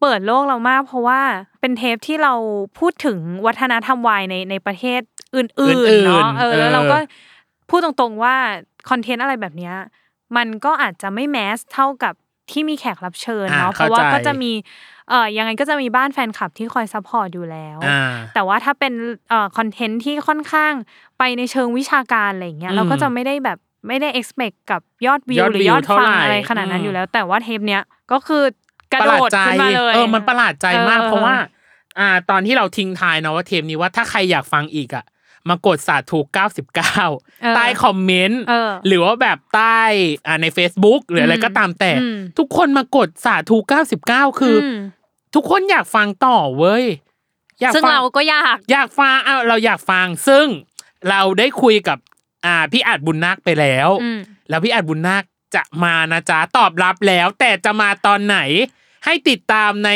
[0.00, 1.20] เปิดโลกเรามาก เพราะว่า
[1.60, 2.34] เป็นเทปที่เรา
[2.78, 5.00] พูดถึงวัฒนธรรมวายในในประเทศ
[5.36, 6.96] อื่นอื่ๆนๆเนาะเออแล้วเออเราก็
[7.70, 8.34] พูดตรงๆว่า
[8.90, 9.74] content อะไรแบบเนี้ย
[10.36, 12.14] มันก็อาจจะไม่ mass เท่ากับ
[12.50, 14.52] ที่มีแขกรับเชิญเนาะอ่าเพราะว่าเข้าใจก็จะมี
[15.08, 18.00] เอ่อยังไงก็จะมีบ้านแฟนคลับที่คอย support อยู่แล้วอ่า
[18.34, 18.92] แต่ว่าถ้าเป็น
[19.28, 20.72] เอ่อ content ที่ค่อนข้าง
[21.18, 27.82] ไปในเชิงวิชาการอะไรอย่างเงี้ยอืมเราก็จะไม่ได้แบบไม่ได้ expect กับยอดวิยวอดหรือวิวยอดเท่าฟังไหร่อะไรขนาดนั้นอืมอยู่แล้ว แต่ว่าเทปเนี้ย
[28.12, 28.42] ก็คือ
[28.92, 31.36] กระประหโดลาดดใจขึ้นมาเลยเออมันประหลาดใจมากออเพราะว่า
[31.98, 35.04] อ่า ตอนที่เราทิ้งทายเนาะว่าเทปนี้ว่าถ้าใครอยากฟังอีกอะ
[35.48, 36.18] มากดสาธุ
[36.86, 38.42] 99 ใต้คอมเมนต์
[38.86, 39.80] หรือว่าแบบใต้
[40.42, 41.92] ใน Facebook หรืออะไรก็ตามแต่
[42.38, 43.56] ทุกคนมากดสาธุ
[44.08, 44.56] 99 คือ
[45.34, 46.84] ทุกคนอยากฟังต่อเว้ย
[47.60, 50.46] อยากซึ่งเราก็อยากอยากฟังเอาเราอยากฟังซึ่ง
[51.08, 51.98] เราได้คุยกับ
[52.44, 53.88] อ่าพี่อาจบุญนักไปแล้ว
[54.48, 55.22] แล้วพี่อาจบุญนัก
[55.54, 58.38] จะมานะจ๊ะตอบรับแล้ว แต่จะมาตอนไหน
[59.04, 59.90] ให้ติดตามใน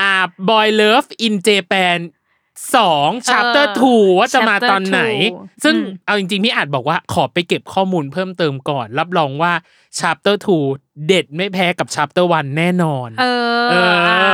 [0.00, 0.12] อ่า
[0.50, 1.98] บอยเลิฟอินเจแปน
[2.76, 5.00] สองชัทเตอร์ทูว่าจะมาตอนไหน
[5.64, 5.74] ซึ่ง
[6.06, 9.52] เอาจริงๆพี่อาจบอกว่าขอไปเก็บข้อมูลเพิ่มเติมก่อน รับรองว่า
[9.98, 10.58] ทเตอร์ทู
[11.06, 13.24] เด็ดไม่แพ้กับชัปเตอร์วันแน่นอน เอ
[13.66, 13.76] อเอ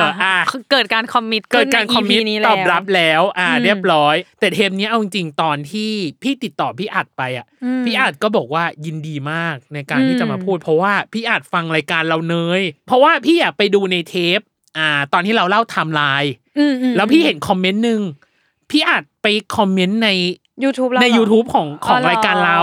[0.01, 0.37] ออ่า
[0.71, 5.91] เกิดการคอมมิตเกิดการคอมมิตตอบรับแล้ว อ่า เรียบร้อย แต่เทปนี้เอาจริงๆตอนที่
[6.23, 7.47] พี่ติดต่อพี่อัดไปอะ
[7.85, 14.41] พี่อัดก็บอกว่ายินดีมากในการที่จะมาพูด เพราะว่าพี่อัดฟังรายการเราเนย เพราะว่าพี่อยากไปดูในเทป
[14.79, 18.01] อ่า ตอนที่เราเล่าไทม์ไลน์อืมอืมแล้วพี่เห็น comment หนึ่ง
[18.71, 20.09] พี่อัดไป comment ใน
[20.65, 22.59] YouTube เราในเหรอ YouTube ของของอ๋อเหรอรายการเรา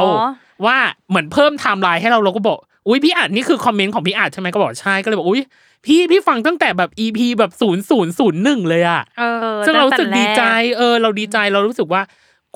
[0.66, 0.78] ว่า
[1.10, 5.44] เหมือนเพิ่มไทม์ไลน์ให้เราเราก็บอกอุ้ยพี่อัดนี่คือ comment ของพี่อัดใช่ไหมก็บอกใช่ก็เลยบอกอุ้ย
[5.86, 9.24] พี่พี่ฟังตั้งแต่แบบ EP แบบศูนย์ศูนย์ศูนย์หนึ่งเลยอะเอ
[9.54, 10.44] อซึ่งเรารู้สึกตั้ดีแต่แรใจ
[10.78, 12.02] เออ เราดีใจเรารู้สึกว่า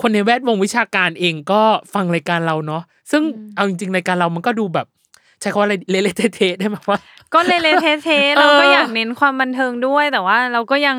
[0.02, 1.62] คนในแวดวงวิชาการเองก็
[1.94, 3.24] ฟังรายการเราเนาะซึ่ง
[3.56, 4.88] เอาจริงๆรายการเรามันก็ดูแบบ
[5.42, 7.00] ใช้คำว่าอะไรเละๆเทะๆได้ไหมว่า
[7.34, 10.98] ก็เละๆเทะๆเออเราก็อยากเน้นความบันเทิงด้วย แต่ว่าเราก็ยัง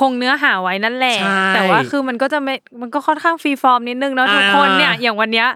[0.00, 5.46] คงเนื้อหาไว้นั่นแหละใช่แต่ว่าคือมันก็จะไม่มันก็ค่อนข้างฟรีฟอร์มนิดนึงเนาะทุกคนเนี่ยอ่าอย่างวันเนี้ย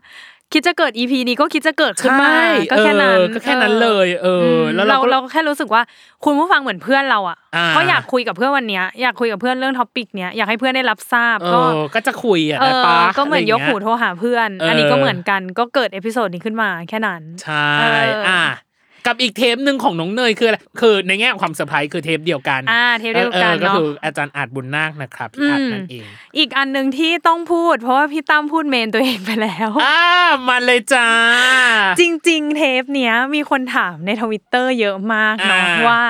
[0.53, 5.83] คิดจะเกิด EP นี้ก็คิดจะเกิดขึ้นมาใช่ก็แค่นั้นเออก็แค่นั้นเลย เอออมแล้วเราเราก็เราก็แค่รู้สึกว่า
[6.25, 18.43] คุณผู้ฟังเหมือนเพื่อนเราอะอ่าก็อยากคุยกับเพื่อนวันเนี้ยอยากคุยกับเพื่อนเรื่อง topic เนี้ยอยากให้เพื่อนได้รับทราบเอก็อก็จะคุยอะเอนะอปะก็เหมือนยกหูะไรโทรหาเพื่อนเอออัอันนี้ก็เหมือนกันก็เกิด episode นี้ขึ้นมาแค่นั้นใช่เอออ่อะ
[19.09, 26.05] กับอีกเทปหนึ่งของน้องเนยคืออะไรคือในแง่ของความเซอร์ไพรส์คือเทปเดียวกันอ่าเทปเดียวกันออก็เนาะคืออาจารย์อาจบุญนาคนะครับพี่อาจอืมนั่นเอง
[26.39, 30.01] อีกอันหนึ่งที่ต้องพูด เพราะว่าพี่ตั้มพูดเมนตัวเองไปแล้วอ่า
[30.49, 31.09] มาเลยจ้า
[32.01, 36.03] จริง ๆ เทปเนี้ยมีคนถามในทวิตเตอร์เยอะมากเนาะอ่าว่า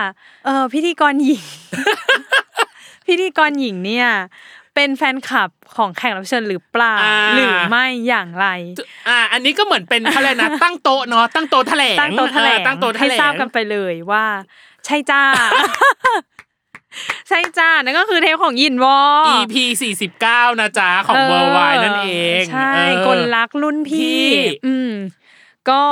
[0.45, 1.45] เออพิธีกรหญิง
[3.07, 4.09] พิธีกรหญิงเนี่ย
[4.79, 6.95] เป็นแฟนคลับของแขกรับเชิญหรือเปล่า
[7.35, 8.47] หรือไม่อย่างไร
[9.09, 14.25] อ่า อันนี้ก็เหมือนเป็นอะไรนะตั้งโต๊ะเนาะตั้งโต๊ะแถลงตั้งโต๊ะแถลงเออตั้งโต๊ะแถให้ลงทราบกันไปเลยว่า
[14.87, 15.23] ใช่จ้า
[17.29, 18.99] ใช่จ้า นั่นก็คือเทปของยินวอ
[19.37, 22.11] EP สี่สิบเก้านะจ๊ะ ของเวอร์ไวนั่นเอ
[22.41, 24.31] ง ใช่เออคนรักรุ่นพี่พี่
[24.67, 24.93] อืม
[25.71, 25.83] ก็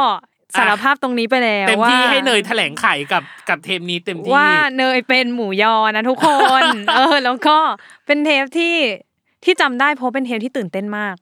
[0.58, 6.28] สารภาพตรงนี้ไปแล้วเต็มที่ว่าให้เนยแถลงไขกับกับเทปนี้เต็มที่ว่าเนยเป็นหมูยอนะทุกค
[6.60, 6.62] น
[6.96, 7.58] เออ แล้วก็
[8.06, 8.74] เป็นเทปที่
[9.44, 11.16] ที่จำได้เพราะเป็นเทปที่ตื่นเต้นมาก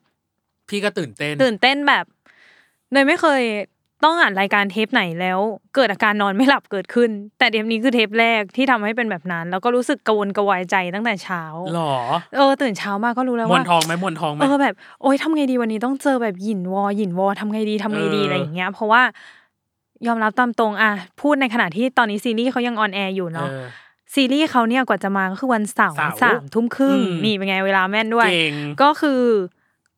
[0.69, 2.05] พี่ก็ตื่นเต้น ตื่นเต้นแบบ
[2.91, 3.41] เนยไม่เคย
[4.03, 5.39] ต้องอ่านรายการเทปไหนแล้ว
[5.75, 11.43] เกิดอาการนอนไม่หลับเกิดขึ้น แต่เทปนี้คือเทปแรกที่ทำให้เป็นแบบนั้น แล้วก็รู้สึกกระวนกระวายใจตั้งแต่เช้า
[11.73, 11.93] หรอ
[12.35, 19.01] เออตื่นเช้ามาก็รู้แล้วว่ามวนท้องไหมมวนท้องไหมเออแบบโอ๊ยทำไงดีวันนี้ต้องเจอแบบหยินวอหยินวอทำไงดีทำไงดีเออออะไรอย่างเงี้ย เพราะว่า
[20.07, 20.91] ยอมรับตามตรงอะ
[21.21, 23.53] พูดในขณะที่ตอนนี้ซีรีส์เขายัง on air อยู่เอเนาะอ
[24.13, 29.21] ซีรีส์เขาเนี่ยกว่าจะมาก็คือวันเสาร์เสาร์สามทุ่มครึ่งอืมนี่เป็นไงเวลาแม่นด้วยเก่งก็คือ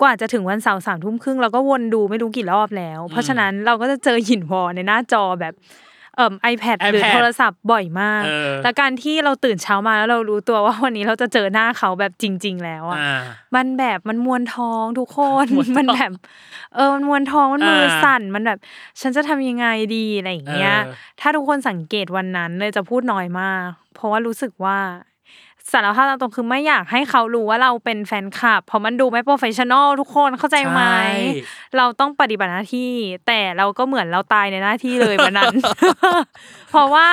[0.01, 5.53] กว่าจะถึงวันเสาร์สามทุ่มครึ่งเราก็วนดูไม่รู้กี่รอบแล้ว เพราะฉะนั้นเราก็จะเจอหยินวอในหน้าจอแบบ
[6.15, 13.21] เอ่อ iPad หรือ iPad โทรศัพท์บ่อยมากเออแล้วการที่เราตื่นเช้ามาแล้วเรารู้ตัวว่าวันนี้เราจะเจอหน้าเขาแบบจริง ๆ แล้วอะอ่า
[13.55, 16.11] มันแบบมันมวนท้องทุกคนมวนท้องมันแบบ
[16.75, 18.59] เออมันมวนท้องมันมืออ่าสั่นมันแบบ
[19.01, 24.77] ฉันจะทำยังไงดีอะไรอย่างเงี้ยเออถ้าทุกคนสังเกตวันนั้นเลยจะพูดน้อยมาก เพราะว่ารู้สึกว่า
[25.71, 31.07] สารภาพตรงๆคือไม่อยากให้เขารู้ว่าเราเป็นแฟนคลับเพราะมันดูไม่ professional ทุกคนเข้าใจไหมใช่
[31.77, 32.93] เราต้องปฏิบัติหน้าที่
[33.27, 35.55] แต่เราก็เหมือนเราตายในหน้าที่เลยวันนั้น
[36.71, 37.07] เพราะว่า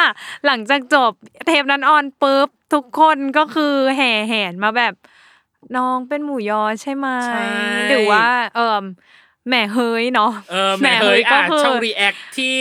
[0.46, 1.12] หลังจากจบ
[1.46, 4.94] เทปนั้นออนปุ๊บทุกคนก็คือแห่แหนมาแบบ
[5.76, 7.44] น้องเป็นหมูยอใช่ไหมใช่
[7.88, 8.26] หรือว่า
[8.56, 8.84] เออ
[9.48, 12.52] แหม่เฮยเนาะเออแม่เฮยก็อะคือช่องรีแอคที่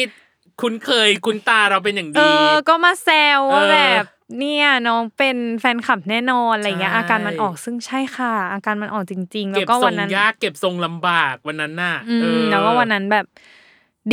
[0.62, 4.06] คุ้นเคยคุ้นตาเราเป็นอย่างเอดีอก็มาแซวว่าเออแบบ
[4.40, 13.26] เนี่ยน้องเป็นแฟนคลับแน่นอนอะไรเงี้ยใช่อาการมันออกซึ่งใช่ค่ะ อาการมันออกจริง ๆ แล้เก็วบก็ทรวันงนั้นยากเก็บทรงลำบากวันนั้นน่ะอืเอมอแล้วก็วันนั้นแบบ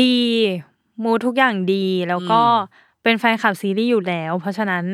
[0.02, 0.16] ดี
[1.02, 4.84] มูทุกอย่างดีแล้วก็อืมเป็นแฟนคลับซีรีส์อยู่แล้ว เพราะฉะนั้น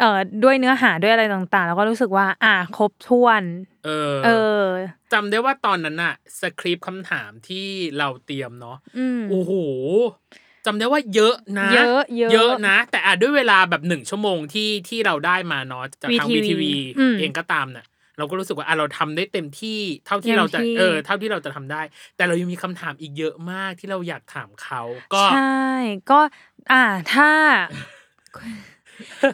[0.00, 3.42] เอ่อด้วยเนื้อหาด้วยอะไรต่างๆ แล้วก็รู้สึกว่า อะครบถ้วน
[3.84, 4.28] เออ เอ
[4.60, 4.64] อ
[5.12, 7.66] จำได้ว่าตอนนั้นน่ะสคริปต์คำถามที่
[7.98, 9.52] เราเตรียมเนาะอืมโอ้โห
[10.66, 17.86] จำได้ว่าเยอะนะ เยอะเยอะเยอะนะ แต่อะด้วยเวลาแบบหนึ่งชั่วโมงที่ที่เราได้มาเนาะจากทาง VTV วีทีวีอืมเองก็ตามเนี่ย
[18.18, 21.82] เราก็รู้สึกว่าอะเราทำได้เต็มที่เท่าที่เต็มเราจะที่เออ เท่าที่เราจะทำได้
[22.16, 24.82] แต่เรายังมีคำถามอีกเยอะมากที่เราอยากถามเขา
[25.14, 25.64] ก็ใช่
[26.10, 26.20] ก็
[26.72, 27.30] อ่าถ้า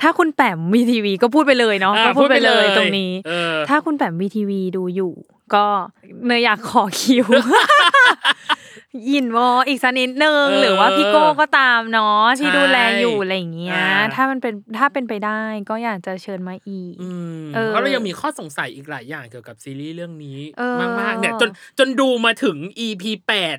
[0.02, 5.14] ถ้าคุณแปมวีทีวีก็พูดไปเลยเนาะอ่าก็พูดไปเลยพูดไปเลยตรงนี้เออถ้าคุณแปมวีทีวีดูอยู่
[5.54, 5.66] ก็
[6.26, 7.26] เนยอยากขอคิว
[9.10, 15.40] ยินวออีกสักนิดนึงเออหรือว่าพี่โก้ก็ตามเนาะที่ใช่ดูแลอยู่อะไรอย่างเงี้ยอ่าถ้ามันเป็นถ้าเป็นไปได้
[15.70, 23.58] ก็อยากจะเชิญมาอีกอืมเออเพราะเรายังมีข้อสงสัยอีกหลายอย่างเกี่ยวกับซีรีส์เรื่องนี้เออมากๆเนี่ยจนจนดูมาถึง EP แปด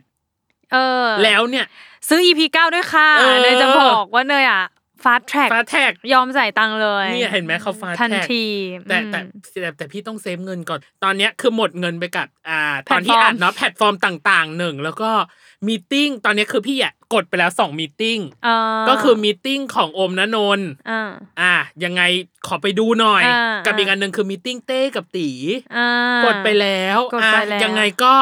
[0.74, 1.66] เออแล้วเนี่ย
[2.08, 4.64] ซื้อ EP เก้าด้วยค่ะเออเนยจะบอกว่าเนยอะ
[5.04, 8.46] fast track fast track ยอมจ่ายตังค์เลยเนี่ยเห็นไหมเขา fast track ทัน ที
[8.90, 12.60] แต่แต่อืมแต่แต่พี่ต้อง save เงินก่อน ตอนเนี้ยคือหมดเงินไปกับอ่า
[12.92, 15.12] ตอนที่แพลตฟอร์มอ่านเนาะแพลตฟอร์มต่างๆหนึ่งแล้วก็
[15.68, 18.58] meeting ตอนเนี้ยคือพี่อะกดไปแล้วสอง meeting อ่า
[18.90, 21.02] ก็คือมีติ้งของโอมนนนท์อ่า
[21.42, 22.02] อะยังไง
[22.48, 25.30] ขอไปดูหน่อยอ่ากับอีกอันหนึ่งคือมีติ้งเต้กับตี
[25.78, 25.90] อ่า
[26.26, 28.16] กดไปแล้วกดไปแล้วอะยังไงก็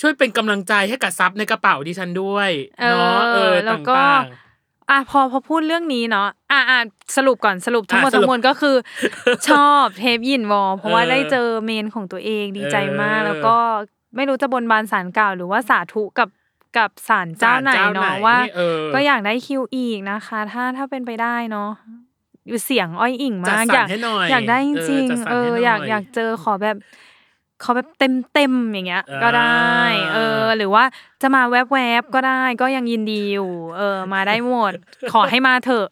[0.00, 2.50] ช่วยเป็นกำลังใจให้กับซับในกระเป๋าดิฉันด้วย
[2.90, 4.22] เนาะเออแล้วก็ต่าง
[4.90, 6.78] อะพอพอพูดเรื่องนี้เนาะอะอะ
[7.16, 8.76] สรุปก่อนสรุปทั้งหมดอะสรุทั้ปงมวลก็คือ
[9.48, 13.56] ชอบเทปยินวอลเพราะว่าเออได้เจอเมนของตัวเองดีใจมากเออแล้วก็
[14.16, 16.28] ไม่รู้จะบนบานสารกล่าวหรือว่าสาธุกับ
[16.76, 21.70] กับสารๆเจ้าไหนศลเนาะว่าเออก็อยากได้คิวอีกนะคะ ถ้าถ้าเป็นไปได้เนาะ
[22.46, 26.76] อยู่เสียงอ้อยอิ่งจัดมากสรรอยากให้หน่อยอยากได้จริงเออจัดสรรๆเอให้อหน่อยอยากอยากเจอขอแบบ
[27.62, 29.80] ขอแบบเต็มเต็มๆอย่างเงี้ย ก็ได้
[30.14, 30.84] เออ หรือว่า
[31.22, 34.72] จะมาแวบๆก็ได้ ก็ยังยินดีอยู่ เออ มาได้หมด
[35.12, 35.88] ขอให้มาเถอะ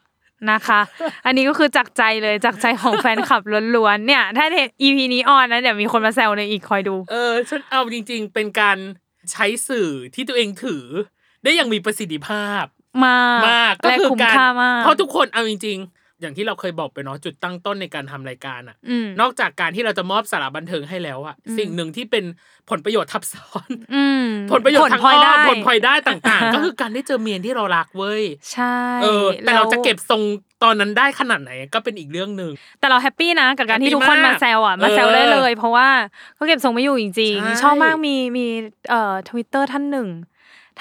[0.53, 0.81] นะคะ
[1.27, 3.43] อันนี้ก็คือจากใจเลยจากใจของแฟนคลับ
[3.77, 8.79] ล้วนๆเนี่ย ถ้าเห็น EP นี้ออนนะเดี๋ยวมีคนมาแซวในอีกคอยดู เออฉันเอาจริง ๆ เป็นการ
[9.33, 10.85] ใช้สื่อที่ตัวเองถือ
[11.43, 12.65] ได้อย่างมีประสิทธิภาพ
[13.07, 22.25] มากมากก็และคือคุ้มการค่ามากเพราะทุกคนเอาจริง ๆ อย่างที่เราเคยบอกไปเนาะจุดตั้งต้นในการทำรายการอะอืมนอกจากการที่เราจะมอบสาระบันเทิงให้แล้วอะอืมสิ่งหนึ่งที่เป็น
[22.71, 30.23] ผลประโยชน์ทับซ้อนอืมผลประโยชน์ทางพลอ้ได้อมผลพลอยได้ต่างๆ ก็คือการได้เจอเมียที่เรารักเว้ยใช่เออแต่เราจะล้วเก็บทรง
[30.63, 32.51] ตอนนั้นได้ขนาดไหนก็เป็นอีกเรื่องหนึ่ง
[32.81, 35.89] แต่เรา happy นะกับการที่ happy ทุกคนมากมาแซวอะมาแซวเออได้เลย เพราะว่า
[36.39, 38.47] ก็เก็บทรงไม่อยู่จริงใช่ๆชอบมากมีมี
[38.91, 40.09] เอ่อทวิตเตอร์ท่านหนึ่ง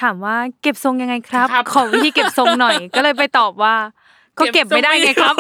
[0.02, 3.76] ถามว่าเก็บทรงยังไงครับครับขอวิธีเก็บทรงหน่อย ก็เลยไปตอบว่า
[4.40, 5.36] ก็เก็บไม่ได้ไงครับ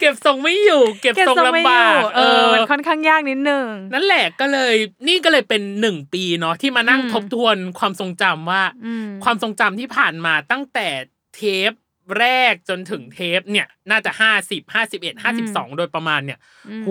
[0.00, 4.74] เก็บทรงไม่อยู่ เก็บทรงไม่ลำบากอยู่เออมันค่อนข้างยากนิดนึงนั่นแหละก็เลย
[5.08, 10.88] นี่ก็เลยเป็นหนึ่งปีเนาะที่มานั่งอืมทบทวนความทรงจำว่าอืมความทรงจำที่ผ่านมาตั้งแต่
[11.34, 11.72] เทป
[12.18, 16.90] แรกจนถึงเทปเนี่ย น่าจะห้าสิบห้าสิบเอ็ดห้าสิบสองโดยประมาณเนี่ยอืมโห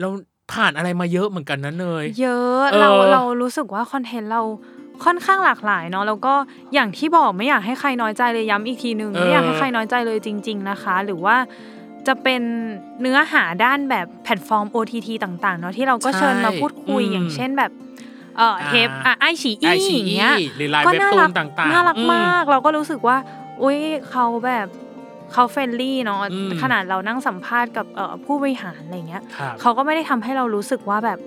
[0.00, 0.08] เรา
[0.52, 4.42] ผ่านอะไรมาเยอะเหมือนกันนะเนยเยอะเออเราเรารู้สึกว่าคอนเทนต์เรา
[5.04, 6.34] ค่อนข้างหลากหลายเนาะแล้วก็
[6.74, 11.36] อย่างที่บอกไม่อยากให้ใครน้อยใจเลยย้ำอีกทีหนึ่งเออไม่อยากให้ใครน้อยใจเลยจริง ๆนะคะ หรือว่า
[12.06, 12.42] จะเป็น
[13.00, 17.70] เนื้อหาด้านแบบแพลตฟอร์ม OTT ต่าง ๆ เนาะที่เราก็เชิญมาพูดคุยอย่างเช่นแบบ
[18.36, 23.16] เออเทปอะไอฉีอีไอชีอย่างเงี้ยหรือไลน์ก็เว็บน่าตูรันต่างๆน่ารักอืมาก เราก็รู้สึกว่า
[23.62, 23.78] อุ้ย
[24.10, 24.66] เขาแบบ
[25.32, 31.18] เขา friendly เนาะอืมขนาดเรานั่งสัมภาษณ์กับเอ่อผู้บริหารอะไรเงี้ยครับเขาก็ไม่ได้ทำให้เรารู้สึกว่าแบบ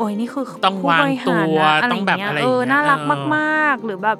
[0.00, 4.18] โอ้ยนี่คือต้องผู้บริหารวางตัวนะอะไรต้องแบบเงี้ยอะไรเอออย่างเงี้ยน่ารักเออมาก ๆ หรือแบบ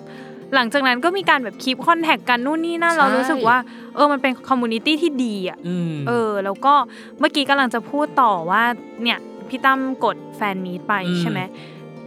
[0.54, 3.56] หลังจากนั้นก็มีการแบบ keep contact กันนู่นนี่นั่นใช่เรารู้สึกว่า
[3.94, 6.72] เออมันเป็น community ที่ดีอะอืมเออ แล้วก็
[7.18, 8.62] เมื่อกี้กำลังจะพูดต่อว่า
[9.02, 9.18] เนี่ย
[9.48, 11.40] พี่ตั้มกด fan meet ไปอืมใช่ไหม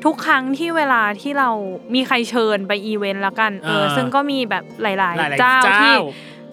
[0.05, 1.49] ทุกครั้งที่เวลาที่เรา
[1.93, 5.95] มีใครเชิญไปอีเวนต์ละกันเอออ่าซึ่งก็มีแบบหลายหลายๆๆเจ้าเจ้าที่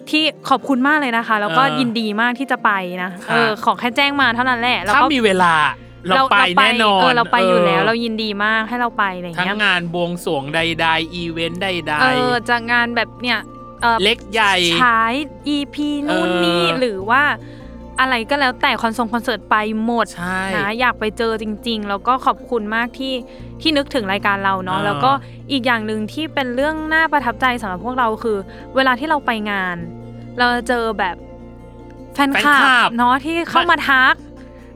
[0.09, 2.71] ที่ขอบคุณมากเลยนะคะ แล้วก็เออยินดีมากที่จะไป
[3.03, 5.53] นะค่ะเออขอแค่แจ้งมาเท่านั้นแหละแล้วถ้าก็มีเวลา
[6.09, 11.67] เราไปแน่นอนเออเราไปอยู่แล้วเเรายินดีมากให้เราไปอะไรอย่างทั้งเงี้ยงานบวงสรวงใด ๆ อีเวนต์ใด
[12.01, 13.39] เออจากงานแบบเนี่ย
[13.81, 15.13] เออๆเล็กใหญ่ฉาย
[15.55, 15.75] EP
[16.07, 17.23] นู่นนี่เออหรือว่า
[17.99, 23.13] อะไรก็แล้วแต่คอนเสิร์ตคอนเสิร์ตไปหมดใช่นะอยากไปเจอจริง ๆ แล้วก็ขอบคุณมากที่
[23.61, 25.11] ที่นึกถึงรายการเราเนาะอ่าแล้วก็
[25.51, 28.37] อีกอย่างหนึ่งที่เป็นเรื่องน่าประทับใจสำหรับพวกเราคือ
[28.75, 29.77] เวลาที่เราไปงาน
[30.37, 31.15] เราจะเจอแบบ
[32.13, 32.55] แฟนคลั
[32.87, 34.15] บเนาะที่เข้ามาทัก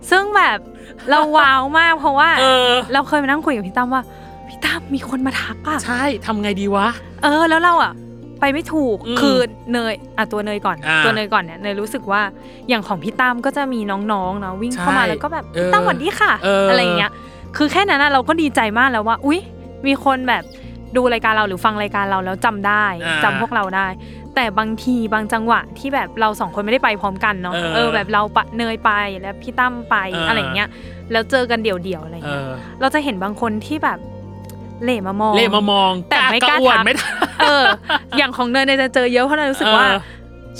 [0.10, 0.60] ซึ่งแบบ
[1.10, 4.04] เราว้าวมากเพราะว่า เออ เราเคยมานั่งคุยกับพี่ตั้มว่า
[4.50, 6.88] พี่ตั้มมีคนมาทักอะ ใช่ทำไงดีวะ
[7.24, 7.94] เออแล้วเราอะ
[8.40, 9.38] ไปไม่ถูกอืมคือ
[9.72, 12.22] เนยอะตัวเนยก่อน อ่าตัวเนยก่อนเนี่ยเนยรู้สึกว่า
[12.70, 13.80] อย่างของพี่ตั้มก็จะมี
[14.12, 17.12] น้องๆเนาะวิ่งเข้ามาใช่แล้วก็แบบเออพี่ตั้มสวัสดีค่ะเอออ อะไรอย่างเงี้ย
[17.58, 19.40] คือแค่นั้นนะเราก็ดีใจมากแล้วว่า อุ๊ย
[19.88, 20.44] มีคนแบบ
[20.96, 23.88] ดูรายการเราหรือฟังรายการเราแล้วจำได้อ่า จำพวกเราได้
[24.36, 30.70] แต่บางทีบางจังหวะที่แบบเราสองคนไม่ได้ไปพร้อมกันเนาะเออเออแบบเราปะเนยไปแล้วพี่ตั้มไปเอออ อะไรอย่างเงี้ย
[31.12, 34.00] แล้วเจอกันเดี่ยวๆอะไรเอเงี้ยอเราจะเห็นบางคนที่แบบ
[34.84, 37.66] เหล่มามอง เล่มามองแต่ไม่กล้าอวดทัก ไม่ทัก เออ
[38.18, 40.00] อย่างของเนยเนยจะเจอเยอะเพราะเนยรู้สึกว่า เออ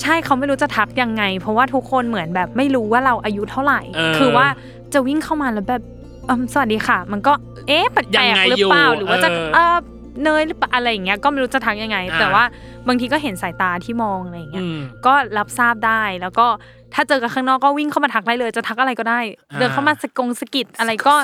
[0.02, 4.48] ใช่เขาไม่รู้จะทักยังไง เพราะว่าทุกคนเหมือนแบบไม่รู้ว่าเราอายุเท่าไหร่ เออคือว่า
[4.94, 5.82] จะวิ่งเข้ามาแล้วแบบ
[6.30, 7.34] อืมสวัสดีค่ะ มันก็
[7.68, 9.76] เอ๊ะแปลยังกไงๆหรือเปล่าอยู่หรือว่าจะเออ เออ
[10.24, 12.44] เนยหรือเปล่าอะไรอย่างเงี้ยก็ไม่รู้จะทักยังไงอ่าแต่ว่า
[12.88, 16.48] บางทีก็เห็นสายตาที่มองอะไรอย่างเงี้ยอืมก็รับทราบได้แล้วก็
[16.94, 19.20] ถ้าเจอกันข้างนอกก็วิ่งเข้ามาทักได้เลยจะทักอะไรก็ได้
[19.52, 21.16] อ่าเดินเข้ามาสกงสกิดอะไรก็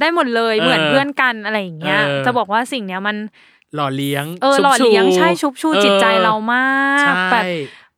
[0.00, 3.16] ได้หมดเลยเออเหมือนเพื่อนกันอะไรอย่างเงี้ยเออจะบอกว่าสิ่งเนี้ยมัน
[3.74, 6.66] หล่อเลี้ยงเออชุบหล่อเลี้ยงชูใช่ชุบชูจิตใจเรามา
[7.04, 7.44] กใช่แบบ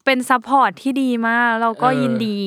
[0.04, 2.40] เป็น support ที่ดีมากเราก็เออยินดี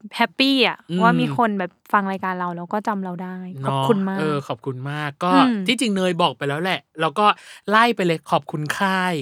[0.00, 7.26] แบบ happy อะอืมว่ามีคนแบบฟังรายการเราแล้วก็จำเราได้ ขอบเนาะคุณมากเออขอบคุณมากก็อืมที่จริงเนยบอกไปแล้วแหละ แล้วก็
[7.70, 9.14] ไล่ไปเลยขอบคุณค่าย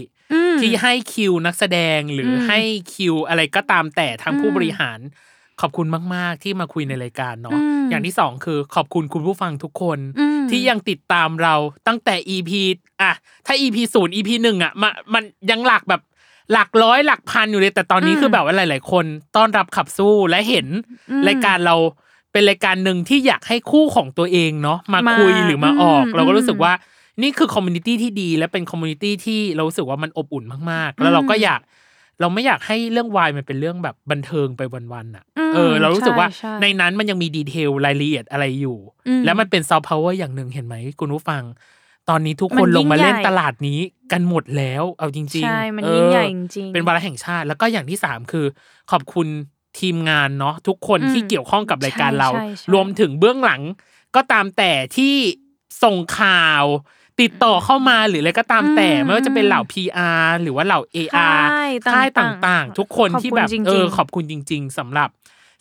[0.55, 2.61] มที่ให้คิวนักแสดงหรืออมให้
[2.95, 4.99] คิวอะไรก็ตามแต่ทางผู้อืมบริหาร
[5.61, 11.55] ขอบคุณมาก ๆ ที่มาคุยในรายการเนาะอืมอย่างที่สองคือขอบคุณคุณผู้ฟังทุกคนอืมที่ยังติดตามเรา
[11.87, 12.51] ตั้งแต่ EP
[13.03, 13.13] อะ
[13.47, 16.03] ถ้า EP ศูนย์ EP หนึ่งอะมามันยังหลักแบบ
[16.53, 19.05] หลักร้อยหลักพันอยู่เลย แต่ตอนนี้อืมคือแบบว่าหลาย ๆ คน
[19.37, 20.67] ต้อนรับขับสู้และเห็น
[21.11, 21.77] อืมรายการเรา
[22.33, 26.73] เป็นรายการหนึ่งที่อยากให้คู่ของตัวเองเนาะมามาคุยหรือมาออกอืมเราก็รู้สึกอืมว่า
[27.23, 31.61] นี่คือ community ที่ดี และเป็น community ที่เรารู้สึกว่ามันอบอุ่นมาก ๆ แล้วเราก็อยาก
[32.21, 38.79] เราไม่อยากให้เรื่องวายมันเป็นเรื่องแบบบันเทิงไปวันๆอะอืมเออ เรารู้สึกว่าใช่ใช่ในนั้นมันยังมี detail รายละเอียดอะไรอยู่
[39.09, 41.43] อืมแล้วมันเป็นซอฟต์พาวเวอร์อย่างหนึ่งเห็นไหมคุณผู้ฟัง
[42.09, 43.81] ตอนนี้ทุกคนมันยิ่งลงมาเล่นใหญ่ตลาดนี้
[44.13, 48.47] กันหมดแล้ว เอาจริงๆใช่มันเออยิ่งใหญ่จริงๆเป็นวาระแห่งชาติ แล้วก็อย่างที่สามคือ
[48.91, 49.27] ขอบคุณ
[49.81, 53.63] ทีมงานเนาะทุกคนอืมที่เกี่ยวข้องกับรายการเราใช่ใช่ใช่รวมถึงเบื้องหลัง
[54.15, 55.15] ก็ตามแต่ที่
[55.83, 56.65] ส่งข่าว
[57.21, 65.09] ติดต่อเข้ามาหรืออะไรก็ตามแต่อืมไม่ว่าจะเป็นเหล่า PR หรือว่าเหล่า AR ค่ายค่ายต่างๆต่างๆ ทุกคนขอบที่คุณแบบจริงๆเออขอบคุณจริง ๆสำหรับ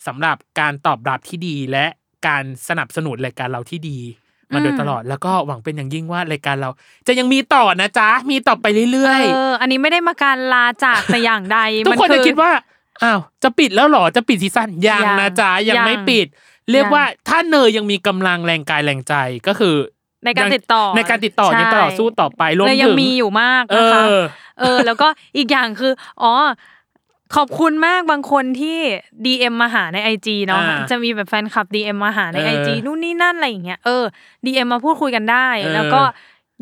[0.06, 1.86] สำหรับการตอบรับที่ดีและ
[2.26, 3.98] การสนับสนุนรายการเราที่ดี
[4.52, 6.70] มาโดยตลอดแล้วก็หวังเป็นอย่างยิ่งว่ารายการเรา
[7.06, 12.50] จะยังมีต่อนะจ๊ะ มีต่อไปเรื่อยเอออันนี้ไม่ได้มาการลาจากแต่อย่างใดๆทุกคนมัจะคิดว่า
[13.02, 16.26] อ้าวจะปิดแล้วเหรอจะปิดซีซั่นยังยังนะจ๊ะยังยังไม่ปิด
[16.70, 19.14] เรียกยังว่าถ้าเนยยังมีกำลังแรงกายแรงใจ
[19.46, 19.76] ก็คือ
[20.24, 24.12] ในการติดต่อในการติดต่อใช่ยังต่อสู้ต่อไปรวมเลยยัถึงงมีอยู่มากเอนะคะอ
[24.60, 25.92] เออแล้วก็อีกอย่างคือ
[26.22, 26.32] อ๋อ
[27.36, 28.78] ขอบคุณมากบางคนที่
[29.24, 34.04] DM มาหาใน IG เนาะอ่าจะมีแบบแฟนคลับ DM มาหาในเออ IG นู่นนี่นั่นอะไรอย่างเงี้ยเออ
[34.44, 36.02] DM มาพูดคุยกันได้เออแล้วก็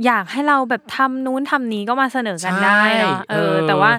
[0.06, 3.92] อยากให้เราแบบทำนู้นทำนี้ก็มาเสนอกันได้เนาะใช่เอเอออ แต่ว่า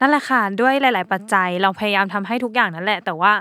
[0.00, 3.32] นั่นแหละค่ะด้วยหลาย ๆ ปัจจัยเราพยายามทำให้ทุกอย่างนั่นแหละ แต่ว่า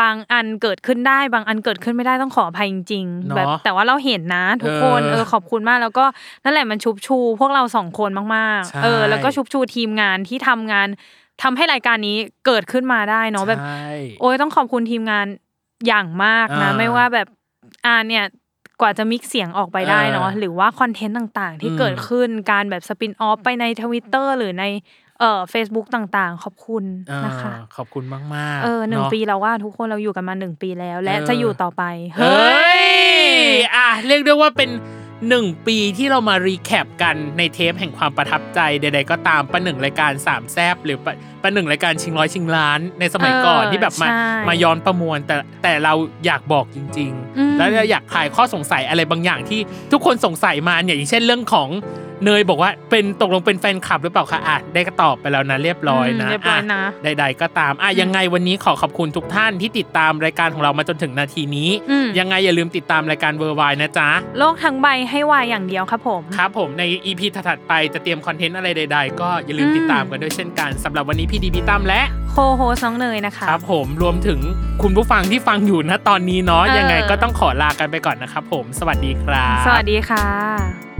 [0.00, 6.04] บางอันเกิดขึ้นได้ บางอันเกิดขึ้นไม่ได้ต้องขออภัยจริงเนาะๆแบบแต่ว่าเราเห็นนะ ทุกคนเออเออขอบคุณมากแล้วก็
[6.44, 10.88] นั่นแหละมันชุบชู พวกเราสองคนมากใช่ๆเออ แล้วก็ชุบชูทีมงานที่ทำงาน
[11.42, 12.16] ทำให้รายการนี้
[12.46, 13.86] เกิดขึ้นมาได้เนาะแบบใช่
[14.20, 15.26] โอ้ยต้องขอบคุณทีมงาน
[15.86, 17.28] อย่างมากนะอ่าไม่ว่าแบบ
[17.86, 18.24] อ่าเนี่ย
[18.80, 24.64] กว่าจะมิกเสียงออกไปได้เนาะเออหรือว่าคอนเทนต์ต่างๆ ที่อืมเกิดขึ้นการแบบสปินออฟไปในทวิตเตอร์หรือใน
[25.20, 26.84] เอ่อ Facebook ต่างๆ ขอบคุณ
[27.26, 31.82] นะคะอ่าขอบคุณมากๆ เออหนึ่งาะปีเราว่าทุกคนเราอยู่กันมาหนึ่งปีแล้ว และเออจะอยู่ต่อไป
[32.16, 32.82] เฮ้ย
[33.74, 34.70] อะ เรียกได้ว่าเป็น
[35.28, 40.98] หนึ่งปีที่เรามา recap กันในเทปแห่งความประทับใจใดๆก็ตามประหนึ่งรายการสามแซบหรือ
[41.42, 45.94] ประประหนึ่งรายการชิงร้อยชิงล้านในสมัยก่อนเออที่แบบมาใช่มาย้อนประมวล แต่แต่เรา
[46.26, 49.60] อยากบอกจริงอืมๆแล้วเราอยากคลายข้อสงสัยอะไรบางอย่างที่
[49.92, 51.68] ทุกคนสงสัยมาเนี่ยอย่างเช่นเรื่องของ
[52.24, 74.40] เนยบอกว่าเป็นตกลงเป็นแฟนคลับหรือเปล่าคะอะได้ก็ตอบไปแล้วนะเรียบร้อยนะมเรียบร้อยนะใดๆก็ตามอะยังไงวันนี้ขอขอบคุณทุกท่านที่ติดตามรายการของเรามาจนถึงนาทีนี้อืมยังไงอย่าลืมติดตามรายการเวอร์ไวนะจ๊ะโลกทั้งใบให้วายอย่างเดียวครับผมครับผมใน EP ถัดๆไปจะเตรียมคอนเทนต์อะไรใด ๆ ก็อย่าลืมอืมติดตามกันด้วยเช่นกันสำหรับวันนี้พี่ดีพี่ตั้มและโคโฮสน้องเนยนะคะครับผมรวมถึง
[74.82, 80.91] คุณผู้ฟังที่ฟังอยู่นะตอนนี้เนาะเออยังไงก็ต้องขอลากันไปก่อนนะครับผม สวัสดีครับ สวัสดีค่ะ